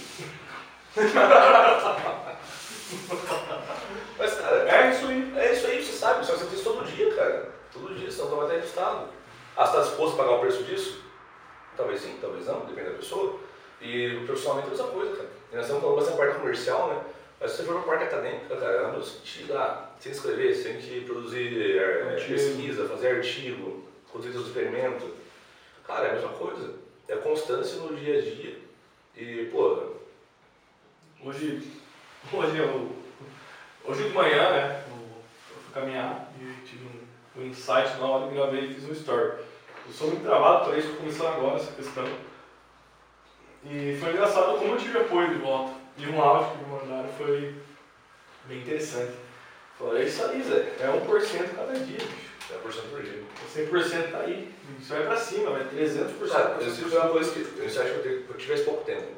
[4.18, 5.32] mas, cara, É isso aí.
[5.36, 7.48] é isso aí, você sabe, você faz isso todo dia, cara.
[7.72, 9.08] Todo dia, senão você vai ter resultado.
[9.56, 11.02] Ah, você está disposto a pagar o preço disso?
[11.76, 13.38] Talvez sim, talvez não, depende da pessoa.
[13.80, 15.28] E profissionalmente é a mesma coisa, cara.
[15.52, 17.00] E nós estamos falando bastante parte comercial, né?
[17.40, 20.18] Mas se você for pra parte acadêmica, cara, é meu sentido, ah, você tem que
[20.18, 25.10] escrever, você tem que produzir é, pesquisa, fazer artigo, conduzir seus experimentos.
[25.84, 26.76] Cara, é a mesma coisa.
[27.08, 28.58] É constância no dia a dia.
[29.16, 29.94] E, pô,
[31.24, 31.72] Hoje,
[32.30, 32.92] hoje eu,
[33.86, 36.86] hoje de manhã, né, eu, fui caminhar e tive
[37.34, 39.38] um, insight na hora que gravei e fiz um story.
[39.86, 42.04] Eu sou muito travado, por isso começando agora essa questão.
[43.64, 45.74] E foi engraçado como eu tive apoio de volta.
[45.96, 47.54] E um áudio que me mandaram foi
[48.44, 49.14] bem interessante.
[49.78, 50.76] Falei, é isso aí, Zé.
[50.80, 52.33] É 1% cada dia, bicho.
[52.50, 53.22] É por cento dia.
[53.54, 54.52] 100% tá aí.
[54.78, 56.30] Isso vai pra cima, vai 300%.
[56.30, 59.08] Cara, isso foi uma coisa que eu acho que eu, tenho, eu tivesse pouco tempo.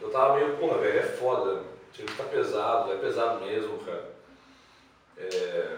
[0.00, 1.62] Eu tava meio, porra, velho, é foda.
[1.92, 4.10] Tipo, tá pesado, é pesado mesmo, cara.
[5.18, 5.76] É,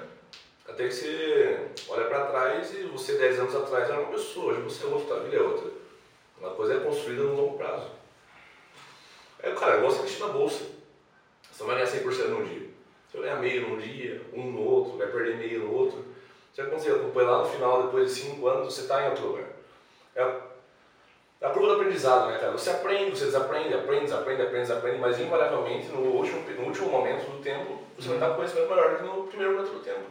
[0.68, 4.62] até que você olha pra trás e você 10 anos atrás era uma pessoa, hoje
[4.62, 5.70] você é outra, a vida é outra.
[6.40, 7.90] Uma coisa é construída no longo prazo.
[9.42, 10.64] É, cara, igual você investir na bolsa.
[11.50, 12.68] Você não vai ganhar 100% num dia.
[13.08, 16.13] Você vai ganhar meio num dia, um no outro, vai perder meio no outro.
[16.54, 19.26] Você vai conseguir acompanhar lá no final, depois de 5 anos, você está em outro
[19.26, 19.46] lugar.
[20.14, 20.40] É a,
[21.40, 22.52] é a curva do aprendizado, né, cara?
[22.52, 27.28] Você aprende, você desaprende, aprende, desaprende, aprende, desaprende, mas invariavelmente, no último, no último momento
[27.28, 30.04] do tempo, você vai estar com conhecimento maior do que no primeiro momento do tempo.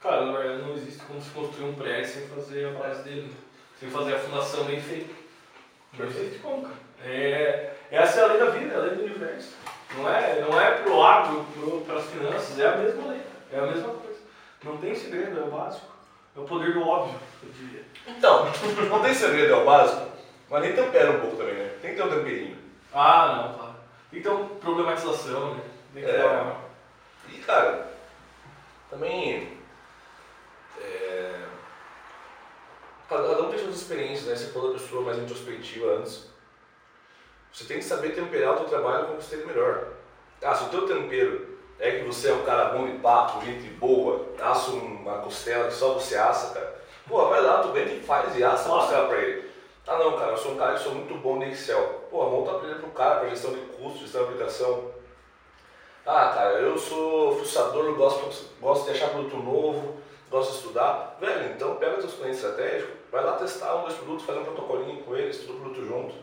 [0.00, 3.34] Cara, na verdade não existe como se construir um prédio sem fazer a base dele,
[3.80, 5.12] sem fazer a fundação bem feita.
[5.98, 6.74] Não existe como, cara.
[7.04, 9.54] É, essa é a lei da vida, é a lei do universo.
[9.96, 11.44] Não é, não é pro agro,
[11.84, 13.20] para as finanças, é a mesma lei,
[13.52, 14.03] é a mesma coisa.
[14.64, 15.86] Não tem segredo, é o básico.
[16.36, 17.84] É o poder do óbvio, eu diria.
[18.06, 18.46] Então,
[18.90, 20.08] não tem segredo, é o básico,
[20.50, 21.78] mas nem tempera um pouco também, né?
[21.80, 22.58] Tem que ter um temperinho.
[22.92, 23.74] Ah, não, claro.
[24.10, 25.62] Tem que ter uma problematização, né?
[25.92, 26.24] Tem que É.
[26.24, 26.56] uma...
[27.28, 27.92] E, cara,
[28.90, 29.58] também.
[30.80, 31.40] É,
[33.08, 34.36] cada um tem suas experiências, né?
[34.36, 36.28] Você falou da pessoa mais introspectiva antes.
[37.52, 39.92] Você tem que saber temperar o teu trabalho como você tem melhor.
[40.42, 43.68] Ah, se o teu tempero é que você é um cara bom de papo, gente
[43.74, 46.74] boa, assa uma costela que só você assa, cara.
[47.08, 49.50] Pô, vai lá, tu vem e faz e assa a costela pra ele.
[49.86, 52.06] Ah não, cara, eu sou um cara que sou muito bom no Excel.
[52.10, 54.90] Pô, monta a planilha pro cara, pra gestão de custos, gestão de aplicação.
[56.06, 59.96] Ah, cara, eu sou frustrador, gosto, gosto de achar produto novo,
[60.30, 61.16] gosto de estudar.
[61.20, 65.02] Velho, então pega teus clientes estratégicos, vai lá testar um, dois produtos, faz um protocolinho
[65.02, 66.14] com eles, estuda o produto junto.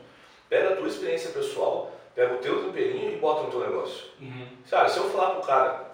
[0.49, 4.07] Pega a tua experiência pessoal, pega o teu temperinho e bota no teu negócio.
[4.19, 4.47] Uhum.
[4.65, 5.91] Se eu falar pro cara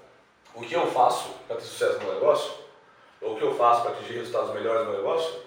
[0.56, 2.54] o que eu faço para ter sucesso no meu negócio,
[3.22, 5.42] ou o que eu faço para atingir resultados melhores no meu negócio,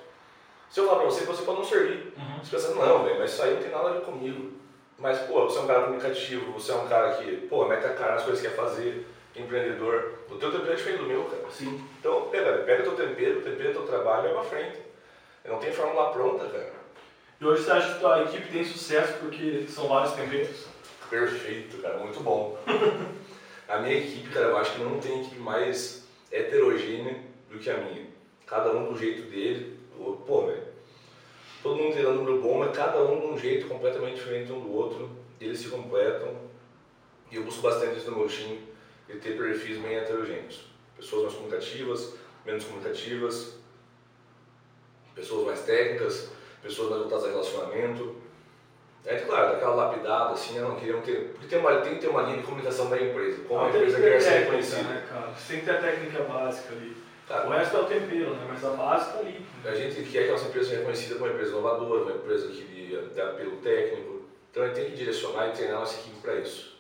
[0.70, 2.14] se eu falar pra você, você pode não servir.
[2.16, 2.44] Uhum.
[2.44, 4.52] Você pensa, não, velho, mas isso aí não tem nada a ver comigo.
[4.98, 7.94] Mas, pô, você é um cara comunicativo, você é um cara que, pô, mete a
[7.94, 10.12] cara nas coisas que quer fazer, empreendedor.
[10.30, 11.42] O teu tempero é diferente do meu, cara.
[11.50, 11.85] Sim.
[11.98, 14.78] Então, pega, pega teu tempero, tempera teu trabalho e vai pra frente.
[15.44, 16.72] Não tem fórmula pronta, cara.
[17.40, 20.66] E hoje você acha que a equipe tem sucesso porque são vários temperos?
[21.09, 22.59] Perfeito, cara, muito bom.
[23.66, 27.18] a minha equipe, cara, eu acho que não tem equipe mais heterogênea
[27.50, 28.09] do que a minha.
[28.46, 29.81] Cada um do jeito dele.
[30.26, 30.64] Pô, velho.
[31.62, 34.61] Todo mundo tem um número bom, mas cada um de um jeito completamente diferente um
[34.61, 35.11] do outro.
[35.40, 36.37] Eles se completam.
[37.31, 38.61] E eu busco bastante isso no meu time,
[39.09, 40.66] de ter perfis bem heterogêneos.
[40.94, 43.55] Pessoas mais comunicativas, menos comunicativas,
[45.14, 46.31] pessoas mais técnicas,
[46.62, 48.16] pessoas mais voltadas a relacionamento.
[49.05, 51.29] É claro, daquela lapidada, assim, não queria ter.
[51.33, 53.42] Porque tem, uma, tem que ter uma linha de comunicação da empresa.
[53.44, 54.83] Como a Ah, empresa quer ser reconhecida.
[54.83, 55.33] Né, cara?
[55.49, 56.96] Tem que ter a técnica básica ali.
[57.27, 58.46] Cara, O resto é o tempero, né?
[58.49, 59.46] Mas a base tá ali.
[59.64, 62.49] A gente quer que a nossa empresa seja reconhecida como uma empresa inovadora, uma empresa
[62.49, 62.64] que
[63.14, 64.23] de apelo técnico.
[64.51, 66.77] Então a gente tem que direcionar e treinar nossa equipe para isso.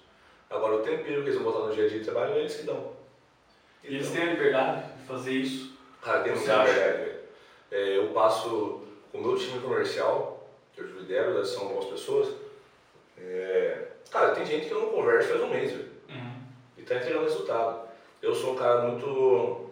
[0.50, 2.54] Agora, o tempero que eles vão botar no dia a dia de trabalho, é eles
[2.56, 2.92] que dão.
[3.84, 5.78] E eles têm a liberdade de fazer isso.
[6.02, 7.12] Cara, tem muita velho.
[7.70, 12.34] É, eu passo com o meu time comercial, que eu lidero, né, são algumas pessoas.
[13.18, 15.90] É, cara, tem gente que eu não converso faz um mês, velho.
[16.78, 17.88] e está entregando resultado.
[18.22, 19.70] Eu sou um cara muito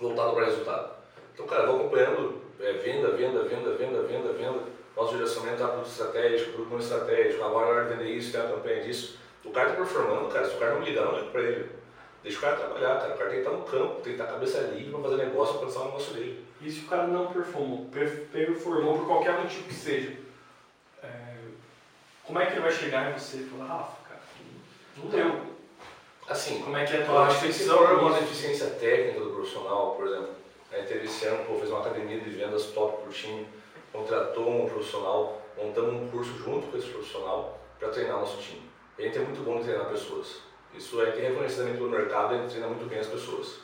[0.00, 0.96] voltado para resultado.
[1.34, 4.60] Então, cara, eu vou acompanhando é, venda, venda, venda, venda, venda, venda.
[4.96, 7.44] Nosso direcionamento tá produto estratégico, produto não estratégico.
[7.44, 9.18] Agora é hora de vender isso, tem uma campanha disso.
[9.44, 10.48] O cara tá performando, cara.
[10.48, 11.70] Se o cara não me ligar, não ligo pra ele.
[12.22, 13.14] Deixa o cara trabalhar, cara.
[13.14, 15.02] O cara tem que estar no campo, tem que estar com a cabeça livre para
[15.02, 16.46] fazer negócio, para pensar no negócio dele.
[16.60, 20.16] E se o cara não performou, per- performou por qualquer motivo que seja,
[21.02, 21.34] é,
[22.24, 24.20] como é que ele vai chegar em você e falar, Rafa, cara,
[24.96, 25.56] não deu.
[26.28, 28.20] Assim, Como é que é a tua por uma isso?
[28.20, 30.30] deficiência técnica do profissional, por exemplo,
[30.72, 33.46] a gente teve esse ano, pô, fez uma academia de vendas top pro time,
[33.92, 38.62] contratou um profissional, montamos um curso junto com esse profissional para treinar nosso time.
[38.98, 40.40] A gente é muito bom em treinar pessoas.
[40.76, 43.60] Isso é que reconhecidamente pelo mercado, gente treina muito bem as pessoas.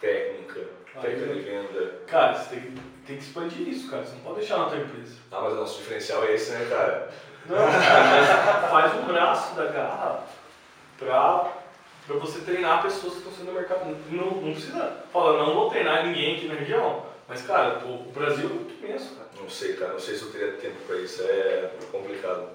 [0.00, 0.60] Técnica,
[1.00, 2.00] técnica de venda.
[2.08, 2.74] Cara, você tem,
[3.06, 4.04] tem que expandir isso, cara.
[4.04, 5.14] Você não pode deixar na tua empresa.
[5.30, 7.12] Ah, mas o nosso diferencial é esse, né, cara?
[7.46, 10.26] Não, cara, faz um braço da garra
[10.98, 11.52] pra,
[12.06, 13.96] pra você treinar pessoas que estão sendo no mercado.
[14.10, 17.06] Não, não precisa falar, não vou treinar ninguém aqui na região.
[17.28, 19.28] Mas, cara, o o Brasil é muito imenso, cara.
[19.40, 22.48] Não sei, cara, não sei se eu teria tempo pra isso, é complicado.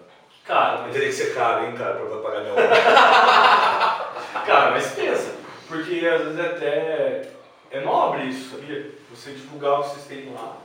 [0.48, 2.70] Cara, mas, teria que ser caro, hein, cara, pra pagar minha hora.
[4.48, 5.36] cara, mas pensa.
[5.68, 7.30] Porque às vezes até
[7.70, 8.91] é nobre isso, sabia?
[9.12, 10.56] Você divulgar o que vocês têm lá.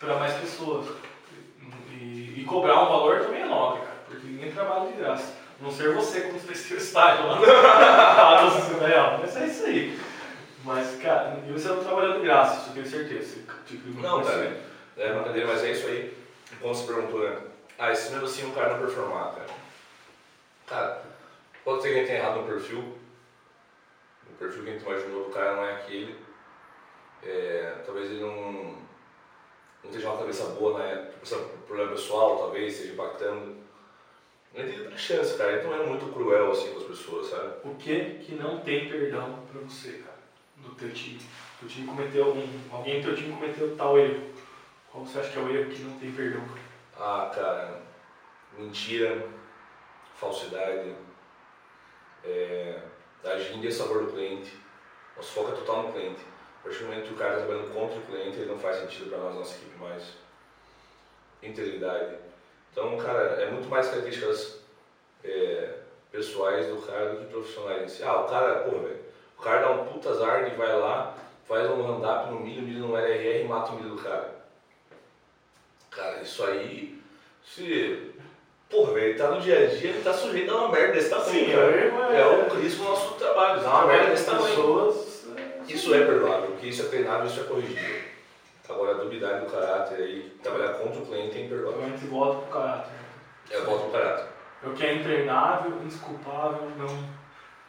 [0.00, 0.88] para mais pessoas.
[1.92, 5.34] E, e, cobrar um valor também é nobre, cara, porque ninguém trabalha de graça.
[5.60, 7.38] A não ser você quando fez seu estágio lá.
[8.86, 9.18] real.
[9.20, 10.00] Mas é isso aí.
[10.64, 13.38] Mas, cara, e você não trabalha de graça, isso eu tenho certeza.
[13.66, 14.56] Tipo, não, cara.
[14.96, 16.16] É brincadeira, mas é isso aí.
[16.60, 17.36] Como você perguntou, né?
[17.78, 19.50] Ah, esse assim o cara não performar, cara.
[20.66, 21.02] Cara,
[21.62, 22.96] pode ser que gente tenha errado no perfil.
[24.30, 26.16] O perfil que a gente imaginou do cara não é aquele.
[27.22, 28.76] É, talvez ele não, não
[29.84, 31.10] esteja uma cabeça boa, né?
[31.66, 33.56] Problema pessoal, talvez, esteja impactando.
[34.54, 35.52] Ele tem a chance, cara.
[35.52, 37.56] Ele não é muito cruel assim com as pessoas, sabe?
[37.62, 40.16] O que que não tem perdão pra você, cara?
[40.56, 41.20] Do teu time.
[41.62, 42.60] O time cometeu um.
[42.72, 44.30] Alguém do teu time cometeu tal erro.
[44.90, 46.42] Qual você acha que é o erro que não tem perdão?
[46.98, 47.82] Ah, cara.
[48.56, 49.28] Mentira,
[50.14, 50.94] falsidade,
[52.24, 52.80] é,
[53.22, 54.56] agir em desfavor do cliente.
[55.16, 56.22] Nosso foco é total no cliente.
[56.60, 58.76] A partir do momento que o cara está trabalhando contra o cliente, ele não faz
[58.76, 60.14] sentido para nós, nossa equipe mais.
[61.42, 62.16] Integridade
[62.76, 64.60] então, cara, é muito mais características
[65.24, 65.76] é,
[66.12, 68.02] pessoais do cara do que profissionais si.
[68.02, 69.00] Ah, o cara, pô, velho,
[69.38, 71.16] o cara dá um puta azar e vai lá,
[71.48, 74.30] faz um hand-up no milho, milho no LRR e mata o milho do cara.
[75.96, 77.00] Cara, isso aí,
[77.42, 78.12] se.
[78.68, 81.30] Porra, velho, tá no dia a dia, ele tá sujeito a uma merda desse tamanho,
[81.30, 82.12] Sim, cara.
[82.12, 84.48] É, é o risco do nosso trabalho, dá uma merda desse tamanho.
[84.48, 88.00] Pessoas, é, isso é perdoável, porque isso é treinável, isso é corrigível.
[88.68, 91.84] Agora, duvidar do caráter e trabalhar contra o cliente é imperdoável.
[91.84, 92.92] A gente volta pro caráter.
[93.50, 94.26] É, volta pro caráter.
[94.64, 96.86] É o que é intreinável, indesculpável, não.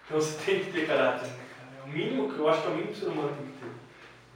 [0.06, 1.70] Então você tem que ter caráter, né, cara?
[1.80, 3.46] É o mínimo que eu acho que é o mínimo que o ser humano tem
[3.46, 3.72] que ter.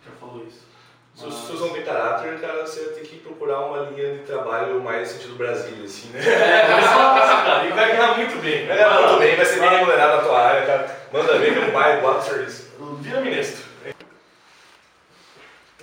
[0.05, 0.70] Já falou isso.
[1.15, 5.09] Se você não tem caráter, cara, você tem que procurar uma linha de trabalho mais
[5.09, 6.19] sentido Brasil, assim, né?
[6.25, 8.65] É, e vai ganhar muito bem.
[8.65, 10.97] Vai ganhar muito bem, vai ser bem remunerado na tua área, cara.
[11.13, 12.71] Manda ver que é um bairro, bota serviço.
[13.01, 13.71] Vira ministro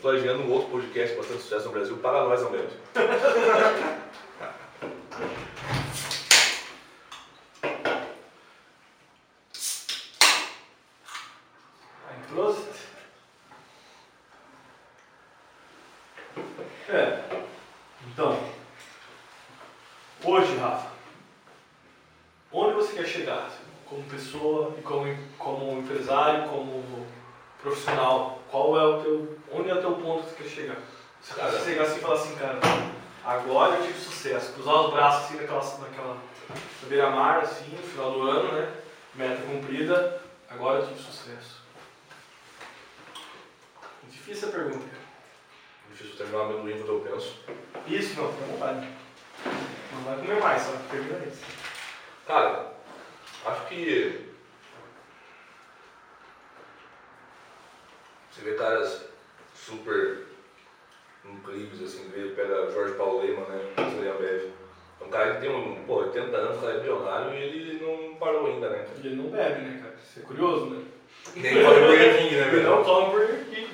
[0.01, 2.73] plagiando um outro podcast bastante sucesso no Brasil, para nós ao menos.
[16.89, 17.23] É.
[18.07, 18.43] Então,
[20.25, 20.89] hoje, Rafa,
[22.51, 23.51] onde você quer chegar?
[23.85, 25.05] Como pessoa e como,
[25.37, 27.07] como empresário, como
[27.61, 28.43] profissional?
[28.51, 30.77] Qual é o teu onde é o teu ponto que você quer chegar?
[31.21, 32.59] Se você chegar assim e falar assim, cara,
[33.23, 36.17] agora eu tive sucesso, cruzar os braços assim naquela, naquela
[36.89, 38.75] beira-mar, assim, no final do ano, né?
[39.15, 41.59] Meta cumprida, agora eu tive sucesso.
[44.09, 44.98] Difícil a pergunta.
[45.99, 47.41] Difícil terminar meu livro que eu penso.
[47.89, 48.89] Isso, não, fica à vontade.
[49.93, 51.45] Não vai comer mais, só termina isso.
[52.25, 52.73] Cara,
[53.45, 54.29] acho que.
[58.31, 59.09] Você vê caras
[59.57, 60.29] super
[61.25, 64.53] incríveis, assim, veio, pega Jorge Paulo Lema, né, Zé Ambev.
[65.01, 68.15] É um cara que tem um, pô, 80 anos, cara é bilionário e ele não
[68.15, 68.87] parou ainda, né?
[69.03, 69.97] E ele não bebe, né, cara?
[70.01, 70.85] Isso é curioso, né?
[71.35, 73.68] Nem come Burger King, né, Ele não come Burger King.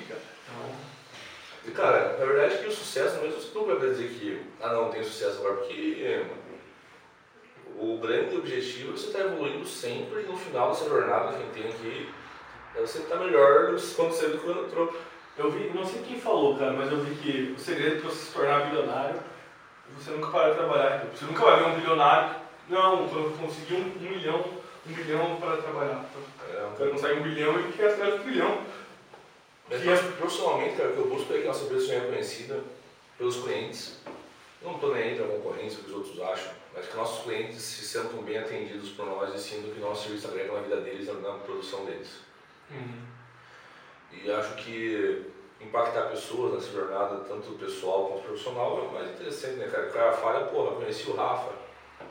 [1.67, 4.89] E, cara, na verdade que o sucesso mesmo você nunca vai dizer que, ah não,
[4.89, 6.25] tem sucesso agora, porque
[7.77, 11.35] o grande objetivo é você estar tá evoluindo sempre e no final dessa jornada que
[11.35, 12.09] a gente tem aqui,
[12.75, 14.95] é você estar tá melhor do que quando entrou.
[15.37, 18.25] Eu vi, não sei quem falou, cara, mas eu vi que o segredo para você
[18.25, 20.95] se tornar bilionário é você nunca parar de trabalhar.
[20.97, 22.35] Então, você nunca vai ver um bilionário,
[22.69, 24.45] não, quando eu consegui um, um milhão,
[24.87, 26.05] um bilhão para trabalhar.
[26.09, 28.59] Então, é, o cara consegue um bilhão e quer atrás do bilhão.
[29.69, 30.11] Mas é...
[30.17, 32.63] profissionalmente, cara, o que eu busco é que a nossa empresa seja reconhecida
[33.17, 33.97] pelos clientes.
[34.61, 36.97] Eu não estou nem aí para a concorrência, o que os outros acham, mas que
[36.97, 40.61] nossos clientes se sintam bem atendidos por nós e sintam que nosso serviço agrega na
[40.61, 42.09] vida deles, na produção deles.
[42.71, 43.05] Uhum.
[44.11, 45.25] E acho que
[45.61, 49.87] impactar pessoas nessa jornada, tanto pessoal quanto profissional, é o mais interessante, né, cara?
[49.87, 51.51] O cara fala, porra, conheci o Rafa,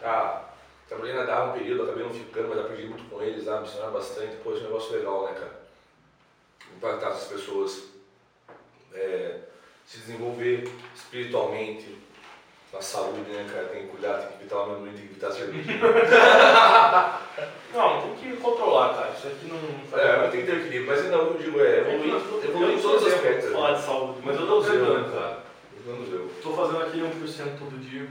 [0.01, 0.55] tá,
[0.89, 3.67] trabalhei na DAR um período, acabei não ficando, mas aprendi muito com eles, ah, me
[3.67, 5.64] ensinaram bastante, pô, esse é um negócio legal, né, cara?
[6.85, 7.85] Impactar essas pessoas,
[8.93, 9.39] é,
[9.87, 11.97] se desenvolver espiritualmente,
[12.75, 13.69] na saúde, né, cara?
[13.69, 15.73] Tem que cuidar, tem que evitar o amendoim, tem que evitar a cerveja.
[17.73, 19.13] não, tem que controlar, cara.
[19.17, 19.99] Isso aqui não.
[19.99, 20.87] É, mas tem que ter equilíbrio.
[20.87, 22.15] Mas que eu digo é evoluir,
[22.45, 23.53] evoluir em todos os aspectos.
[23.53, 25.39] falar de saúde, mas eu tô tentando, cara.
[25.87, 26.31] eu.
[26.43, 28.07] Tô fazendo aquele 1% todo dia.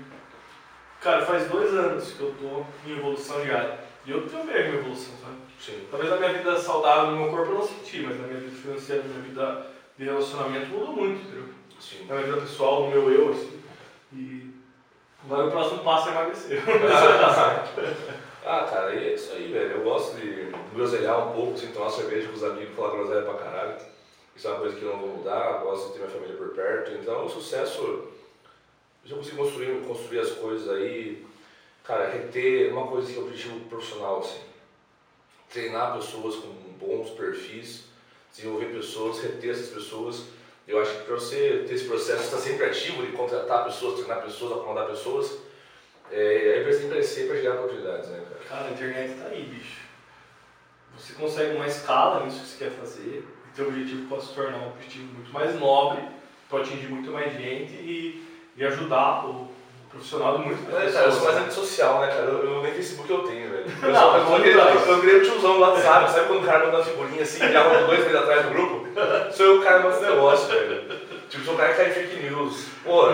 [0.99, 3.82] Cara, faz dois anos que eu tô em evolução diária.
[4.06, 5.36] E eu tenho ver minha evolução, sabe?
[5.60, 5.88] Sim.
[5.89, 8.56] Talvez na minha vida saudável, no meu corpo eu não senti, mas na minha vida
[8.56, 11.45] financeira, na minha vida de relacionamento mudou muito, entendeu?
[11.80, 12.06] Sim.
[12.08, 13.60] Na minha vida pessoal, no meu eu, assim.
[14.12, 14.54] E
[15.26, 16.62] Agora o próximo passo é emagrecer.
[18.45, 19.78] ah, cara, é isso aí, velho.
[19.78, 23.36] Eu gosto de groselhar um pouco, assim, tomar cerveja com os amigos, falar groselha pra
[23.36, 23.78] caralho.
[24.36, 26.49] Isso é uma coisa que eu não vou mudar, gosto de ter minha família por
[26.49, 26.91] perto.
[26.91, 28.10] Então, o sucesso,
[29.06, 31.26] já consegui construir, construir as coisas aí.
[31.84, 34.39] Cara, reter uma coisa que é objetivo profissional, assim.
[35.51, 36.47] Treinar pessoas com
[36.79, 37.86] bons perfis,
[38.34, 40.23] desenvolver pessoas, reter essas pessoas.
[40.65, 44.23] Eu acho que para você ter esse processo, estar sempre ativo de contratar pessoas, treinar
[44.23, 45.39] pessoas, acomodar pessoas,
[46.09, 48.45] é, aí vai sempre crescer para gerar oportunidades, né, cara?
[48.47, 49.81] Cara, a internet tá aí, bicho.
[50.97, 54.57] Você consegue uma escala nisso que você quer fazer, e teu objetivo pode se tornar
[54.59, 56.01] um objetivo muito mais nobre,
[56.49, 58.25] pode atingir muito mais gente e,
[58.55, 59.53] e ajudar o
[59.93, 62.23] profissional de muito mais É, cara, eu sou mais antissocial, né, cara?
[62.23, 63.65] Eu, eu nem Facebook eu tenho, velho.
[63.81, 66.65] Eu, Não, sou- eu, vamos eu, virei o tiozão do WhatsApp, sabe quando o cara
[66.65, 68.87] manda uma figurinha assim, já com dois meses atrás no grupo?
[69.31, 70.83] Sou eu o cara desse negócio, velho.
[71.29, 72.65] Tipo, sou o cara que cai em fake news.
[72.83, 73.09] Pô,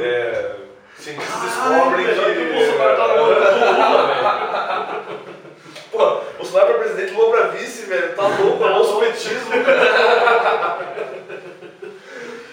[0.00, 0.56] é.
[0.96, 5.24] Cientistas descobrem que o Bolsonaro tá namorando com o Lula, velho.
[5.90, 8.14] Pô, Bolsonaro pra presidente, Lula pra vice, velho.
[8.14, 10.78] Tá louco, é bolsopetismo, cara.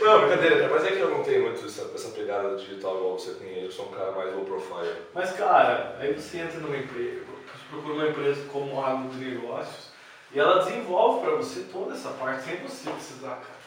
[0.02, 0.70] Não, brincadeira, cara.
[0.74, 3.66] Mas é que eu não tenho muito essa, essa pegada digital igual você tem aí.
[3.66, 4.96] Eu sou um cara mais low profile.
[5.14, 9.92] Mas, cara, aí você entra numa empresa, você procura uma empresa como a de negócios
[10.34, 13.62] e ela desenvolve pra você toda essa parte sem você precisar, cara.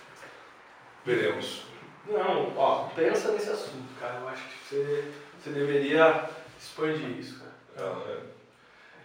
[1.05, 1.63] Veremos.
[2.07, 4.21] Não, ó, pensa nesse assunto, cara.
[4.21, 6.29] Eu acho que você, você deveria
[6.59, 7.53] expandir isso, cara.
[7.91, 8.19] Não, é.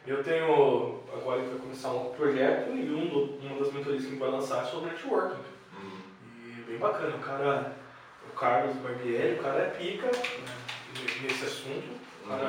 [0.07, 4.07] Eu tenho, agora que vai começar um projeto e um do- uma das mentorias que
[4.07, 5.37] a gente vai lançar é sobre networking.
[6.69, 7.71] Bem bacana, o cara,
[8.29, 10.55] o Carlos Barbieri, o cara é pica né,
[11.23, 11.97] nesse assunto.
[12.23, 12.47] O cara,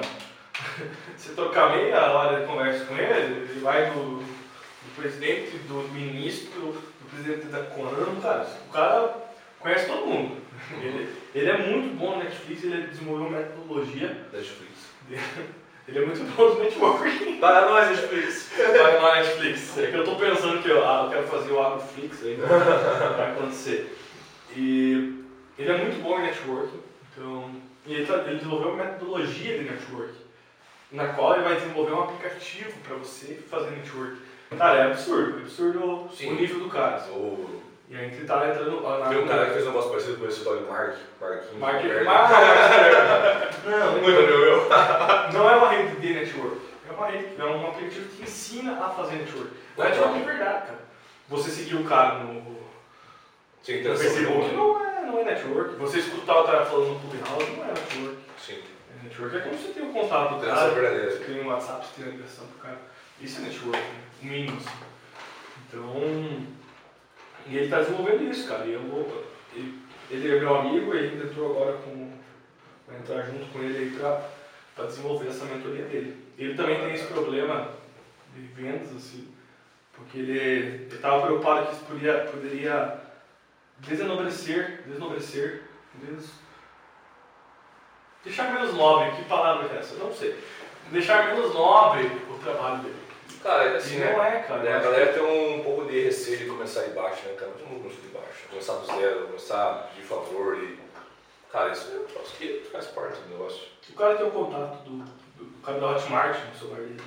[1.16, 6.60] você trocar meia hora de conversa com ele, ele vai do, do presidente, do ministro,
[6.60, 9.16] do presidente da Conam, cara, o cara
[9.58, 10.36] conhece todo mundo.
[10.82, 14.90] Ele, ele é muito bom no Netflix, ele desenvolveu uma metodologia, Netflix.
[15.88, 17.38] ele é muito bom no networking.
[17.38, 18.52] Para nós, Netflix.
[18.54, 19.78] Vai na Netflix.
[19.78, 22.36] É que eu tô pensando que eu, ah, eu quero fazer o Agroflix aí,
[23.16, 23.96] vai acontecer.
[24.56, 25.24] E
[25.58, 26.80] ele é muito bom em networking,
[27.12, 27.50] então,
[27.86, 30.20] e ele, tá- ele desenvolveu uma metodologia de networking,
[30.92, 34.18] na qual ele vai desenvolver um aplicativo para você fazer networking.
[34.56, 36.30] Cara, é absurdo, é absurdo Sim.
[36.32, 37.00] o nível do cara.
[37.12, 39.08] O- E a gente tá entrando na.
[39.08, 40.94] Tem um cara que fez um negócio parecido com esse tal de Mark.
[41.20, 41.58] Marquinhos.
[41.58, 42.04] Mark, Mark.
[42.04, 44.68] Mark, não, Muito amigo meu.
[45.32, 46.56] não é uma rede de network.
[46.88, 49.50] É uma rede, é um aplicativo que ensina a fazer network.
[49.76, 50.78] O network é verdade, cara.
[51.28, 52.59] Você seguir o cara no,
[53.62, 54.10] Tinha no intenção.
[54.10, 55.74] Facebook não é, não é network.
[55.76, 58.18] Você escutar o cara falando no Clubhouse não é network.
[58.38, 58.58] Sim.
[58.98, 62.02] É network é como você tem o contato do cara, você tem um WhatsApp, você
[62.02, 62.78] tem a ligação do cara.
[63.20, 64.00] Isso é network, né?
[64.22, 64.56] o mínimo.
[64.56, 64.90] assim.
[65.68, 66.46] Então,
[67.46, 68.66] e ele está desenvolvendo isso, cara.
[68.66, 69.78] E eu vou, ele,
[70.10, 72.10] ele é meu amigo e ele entrou agora com.
[72.86, 74.30] Vai entrar junto com ele aí pra,
[74.74, 76.16] pra desenvolver essa mentoria dele.
[76.36, 77.72] Ele também tem esse problema
[78.34, 79.28] de vendas, assim,
[79.92, 82.99] porque ele estava preocupado que isso poderia, poderia
[83.80, 85.62] desenobrecer, desnobrecer,
[85.94, 86.30] des...
[88.24, 89.94] deixar menos nobre, que palavra é essa?
[89.94, 90.38] Eu não sei.
[90.90, 93.00] Deixar menos nobre o trabalho dele.
[93.42, 94.12] Cara, é assim, e né?
[94.12, 94.68] não é, cara.
[94.68, 97.52] É, a galera tem um pouco de receio de começar de baixo, né, cara?
[97.52, 98.48] Todo mundo começa de baixo.
[98.50, 100.78] Começar do zero, começar pedir favor e.
[101.50, 103.66] Cara, isso eu acho que faz parte do negócio.
[103.88, 107.02] O cara tem o contato do, do, do cara da Hotmart no celular dele.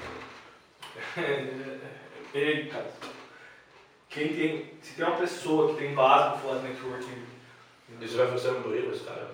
[2.33, 2.85] Ele, cara.
[4.13, 7.23] Quem tem, se tem uma pessoa que tem base para falar de networking,
[7.99, 9.31] Isso vai fazer muito erro, esse cara.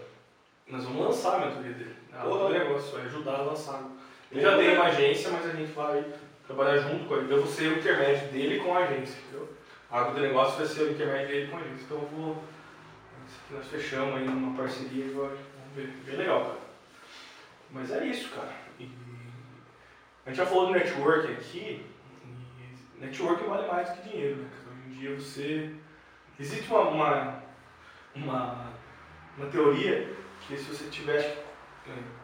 [0.67, 1.95] nós vamos lançar a mentoria dele.
[2.11, 2.45] Porra.
[2.45, 3.83] o negócio, vai ajudar a lançar.
[4.31, 6.05] Ele já tem uma agência, mas a gente vai
[6.47, 7.33] trabalhar junto com ele.
[7.33, 9.49] Eu vou ser o intermédio dele com a agência, entendeu?
[9.91, 11.83] A água do negócio vai ser o intermédio dele com a agência.
[11.83, 12.43] Então eu vou.
[13.27, 15.39] Isso aqui nós fechamos aí numa parceria e vamos
[15.75, 15.87] ver.
[16.05, 16.59] Bem legal, cara.
[17.71, 18.53] Mas é isso, cara.
[18.79, 18.89] E
[20.25, 21.85] a gente já falou do networking aqui.
[22.25, 24.49] E networking vale mais do que dinheiro, né?
[24.51, 24.58] cara?
[24.99, 25.69] Dia você.
[26.39, 27.43] Existe uma, uma,
[28.15, 28.65] uma,
[29.37, 30.13] uma teoria
[30.47, 31.19] que se você tiver.
[31.87, 32.19] é,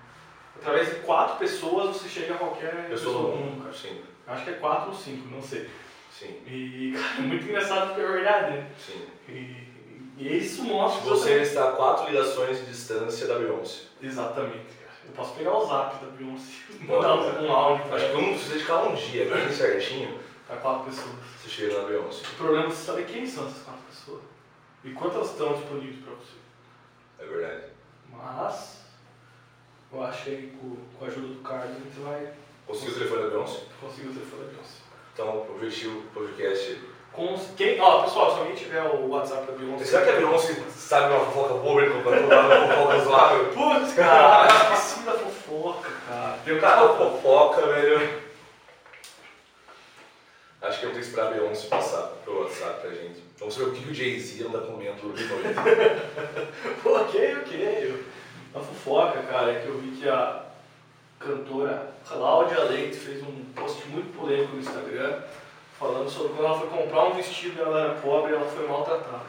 [0.57, 3.73] Através de quatro pessoas você chega a qualquer pessoa mundo, cara.
[3.73, 5.69] Sim, Acho que é quatro ou cinco, não sei.
[6.09, 8.67] sim, E, cara, é muito engraçado porque é verdade, né?
[8.79, 9.05] sim.
[9.27, 9.65] E,
[10.17, 13.81] e isso mostra que Você está a quatro ligações de distância da Beyoncé.
[14.01, 14.91] Exatamente, cara.
[15.05, 16.53] Eu posso pegar o zap da Beyoncé
[16.87, 18.21] mandar um, um áudio Acho que ela.
[18.21, 21.15] eu não precisa dedicar um dia, bem certinho, Pra quatro pessoas.
[21.41, 22.21] você chega na Beyoncé.
[22.33, 24.21] O problema é você saber quem são essas quatro pessoas.
[24.83, 26.35] E quantas estão disponíveis pra você.
[27.19, 27.63] É verdade.
[28.11, 28.81] Mas,
[29.91, 32.33] eu acho que com, com a ajuda do Carlos a gente vai
[32.67, 33.59] Conseguiu o telefone da Beyoncé?
[33.81, 34.75] conseguir o telefone da Beyoncé.
[35.13, 36.81] Então, o objetivo podcast.
[37.11, 39.85] Com quem, ó, pessoal, se alguém tiver o WhatsApp da Beyoncé.
[39.85, 43.43] Será que a Beyoncé sabe uma fofoca boa, ele comprando uma fofoca zoada?
[43.45, 46.37] Putz, cara, esqueci da fofoca, cara.
[46.43, 48.24] Tem um cara fofoca, velho.
[50.85, 53.23] Acho que eu tenho que esperar a Beyoncé passar pro WhatsApp pra gente.
[53.39, 55.47] Vamos ver o que o Jay-Z anda comendo de noite.
[56.85, 58.05] Ok, ok.
[58.53, 60.43] A fofoca, cara, é que eu vi que a
[61.19, 65.21] cantora Cláudia Leite fez um post muito polêmico no Instagram
[65.79, 69.25] falando sobre quando ela foi comprar um vestido ela era pobre e ela foi maltratada.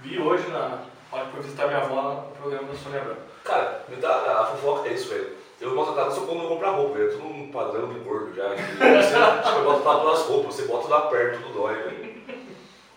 [0.00, 0.80] Vi hoje na
[1.12, 3.16] hora que fui visitar minha avó no programa da Sônia Abrão.
[3.44, 5.36] Cara, me dá a fofoca é isso, velho.
[5.60, 7.10] Eu vou tratar só quando eu comprar roupa, velho.
[7.10, 8.48] Tudo um padrão de gordo já.
[8.54, 12.22] Você tipo, bota pra pelas roupas, você bota lá perto, tudo dói, velho.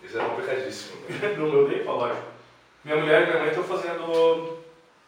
[0.03, 0.97] Isso é complicadíssimo.
[1.37, 2.21] no meu bem, lógico.
[2.83, 4.59] Minha mulher e minha mãe estão fazendo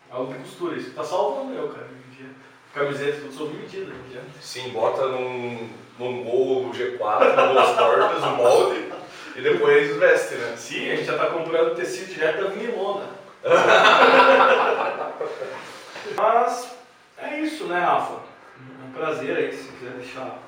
[0.10, 2.30] algo de costura, isso tá salvando eu, cara, hoje em dia.
[2.74, 4.22] Camiseta tudo sob medida, hoje em dia.
[4.40, 8.92] Sim, bota num, num gol G4, com duas portas, um molde,
[9.36, 10.56] e depois veste, né?
[10.56, 13.10] Sim, a gente já tá comprando tecido direto da vinilona.
[16.16, 16.73] Mas
[17.24, 18.14] é isso, né, Rafa?
[18.14, 20.40] É um prazer aí, se quiser deixar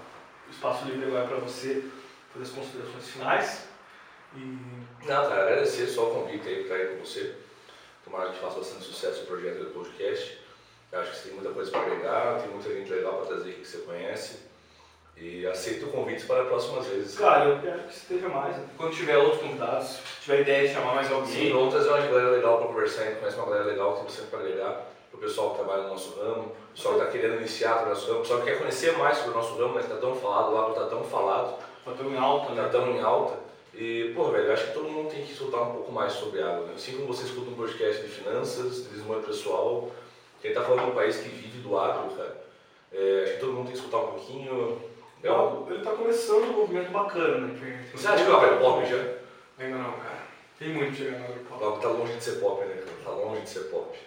[0.48, 1.84] o espaço livre agora para você
[2.32, 3.68] fazer as considerações finais.
[4.36, 7.36] E Não, cara, agradecer só o convite aí pra ir com você.
[8.04, 10.40] Tomara que faça bastante sucesso o projeto do podcast.
[10.92, 13.50] Eu acho que você tem muita coisa para agregar, tem muita gente legal para trazer
[13.50, 14.40] aqui que você conhece.
[15.18, 17.18] E aceito o convite para próximas vezes.
[17.18, 18.56] Cara, eu quero que esteja mais.
[18.58, 18.66] né?
[18.78, 21.54] Quando tiver outros convidados, se tiver ideia de chamar mais Sim, alguém.
[21.54, 24.06] vamos trazer uma galera legal para conversar, a gente conhece uma galera legal que tem
[24.06, 24.86] bastante para agregar.
[25.16, 28.08] O pessoal que trabalha no nosso ramo, o pessoal que está querendo iniciar no nosso
[28.08, 30.16] ramo, o pessoal que quer conhecer mais sobre o nosso ramo, né, que está tão
[30.16, 32.70] falado, lá não está tão falado, Fator em alta, está né?
[32.70, 33.38] tão em alta.
[33.74, 36.42] E, pô, velho, eu acho que todo mundo tem que escutar um pouco mais sobre
[36.42, 36.66] água.
[36.68, 36.74] Né?
[36.76, 39.92] Assim como você escuta um podcast de finanças, de desenvolvimento pessoal,
[40.42, 42.44] quem está falando de um país que vive do agro, cara,
[42.94, 44.82] é, acho que todo mundo tem que escutar um pouquinho.
[45.24, 47.90] É um- Ele tá começando um movimento bacana, né?
[47.94, 48.98] Você acha que o agro é pop já?
[49.64, 50.26] Ainda não, cara.
[50.58, 51.66] Tem muito chegando no O agropop.
[51.66, 52.76] agro tá longe de ser pop, né?
[52.76, 52.98] cara?
[53.04, 53.98] Tá longe de ser pop.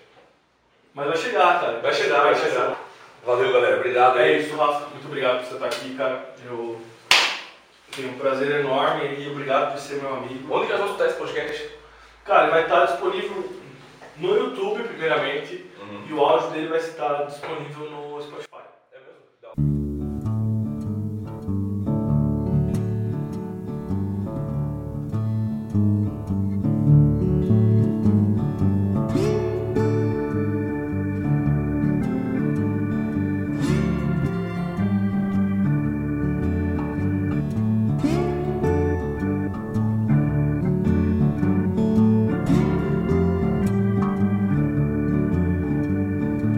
[0.99, 1.79] Mas vai chegar, cara.
[1.79, 2.77] Vai chegar, vai chegar.
[3.25, 3.77] Valeu, galera.
[3.77, 4.87] Obrigado É isso, Rafa.
[4.89, 6.35] Muito obrigado por você estar aqui, cara.
[6.45, 6.81] Eu
[7.95, 10.53] tenho um prazer enorme e obrigado por ser meu amigo.
[10.53, 11.71] Onde que nós vamos escutar esse podcast?
[12.25, 13.53] Cara, ele vai estar disponível
[14.17, 16.05] no YouTube, primeiramente, Uhum.
[16.09, 18.48] e o áudio dele vai estar disponível no Spotify.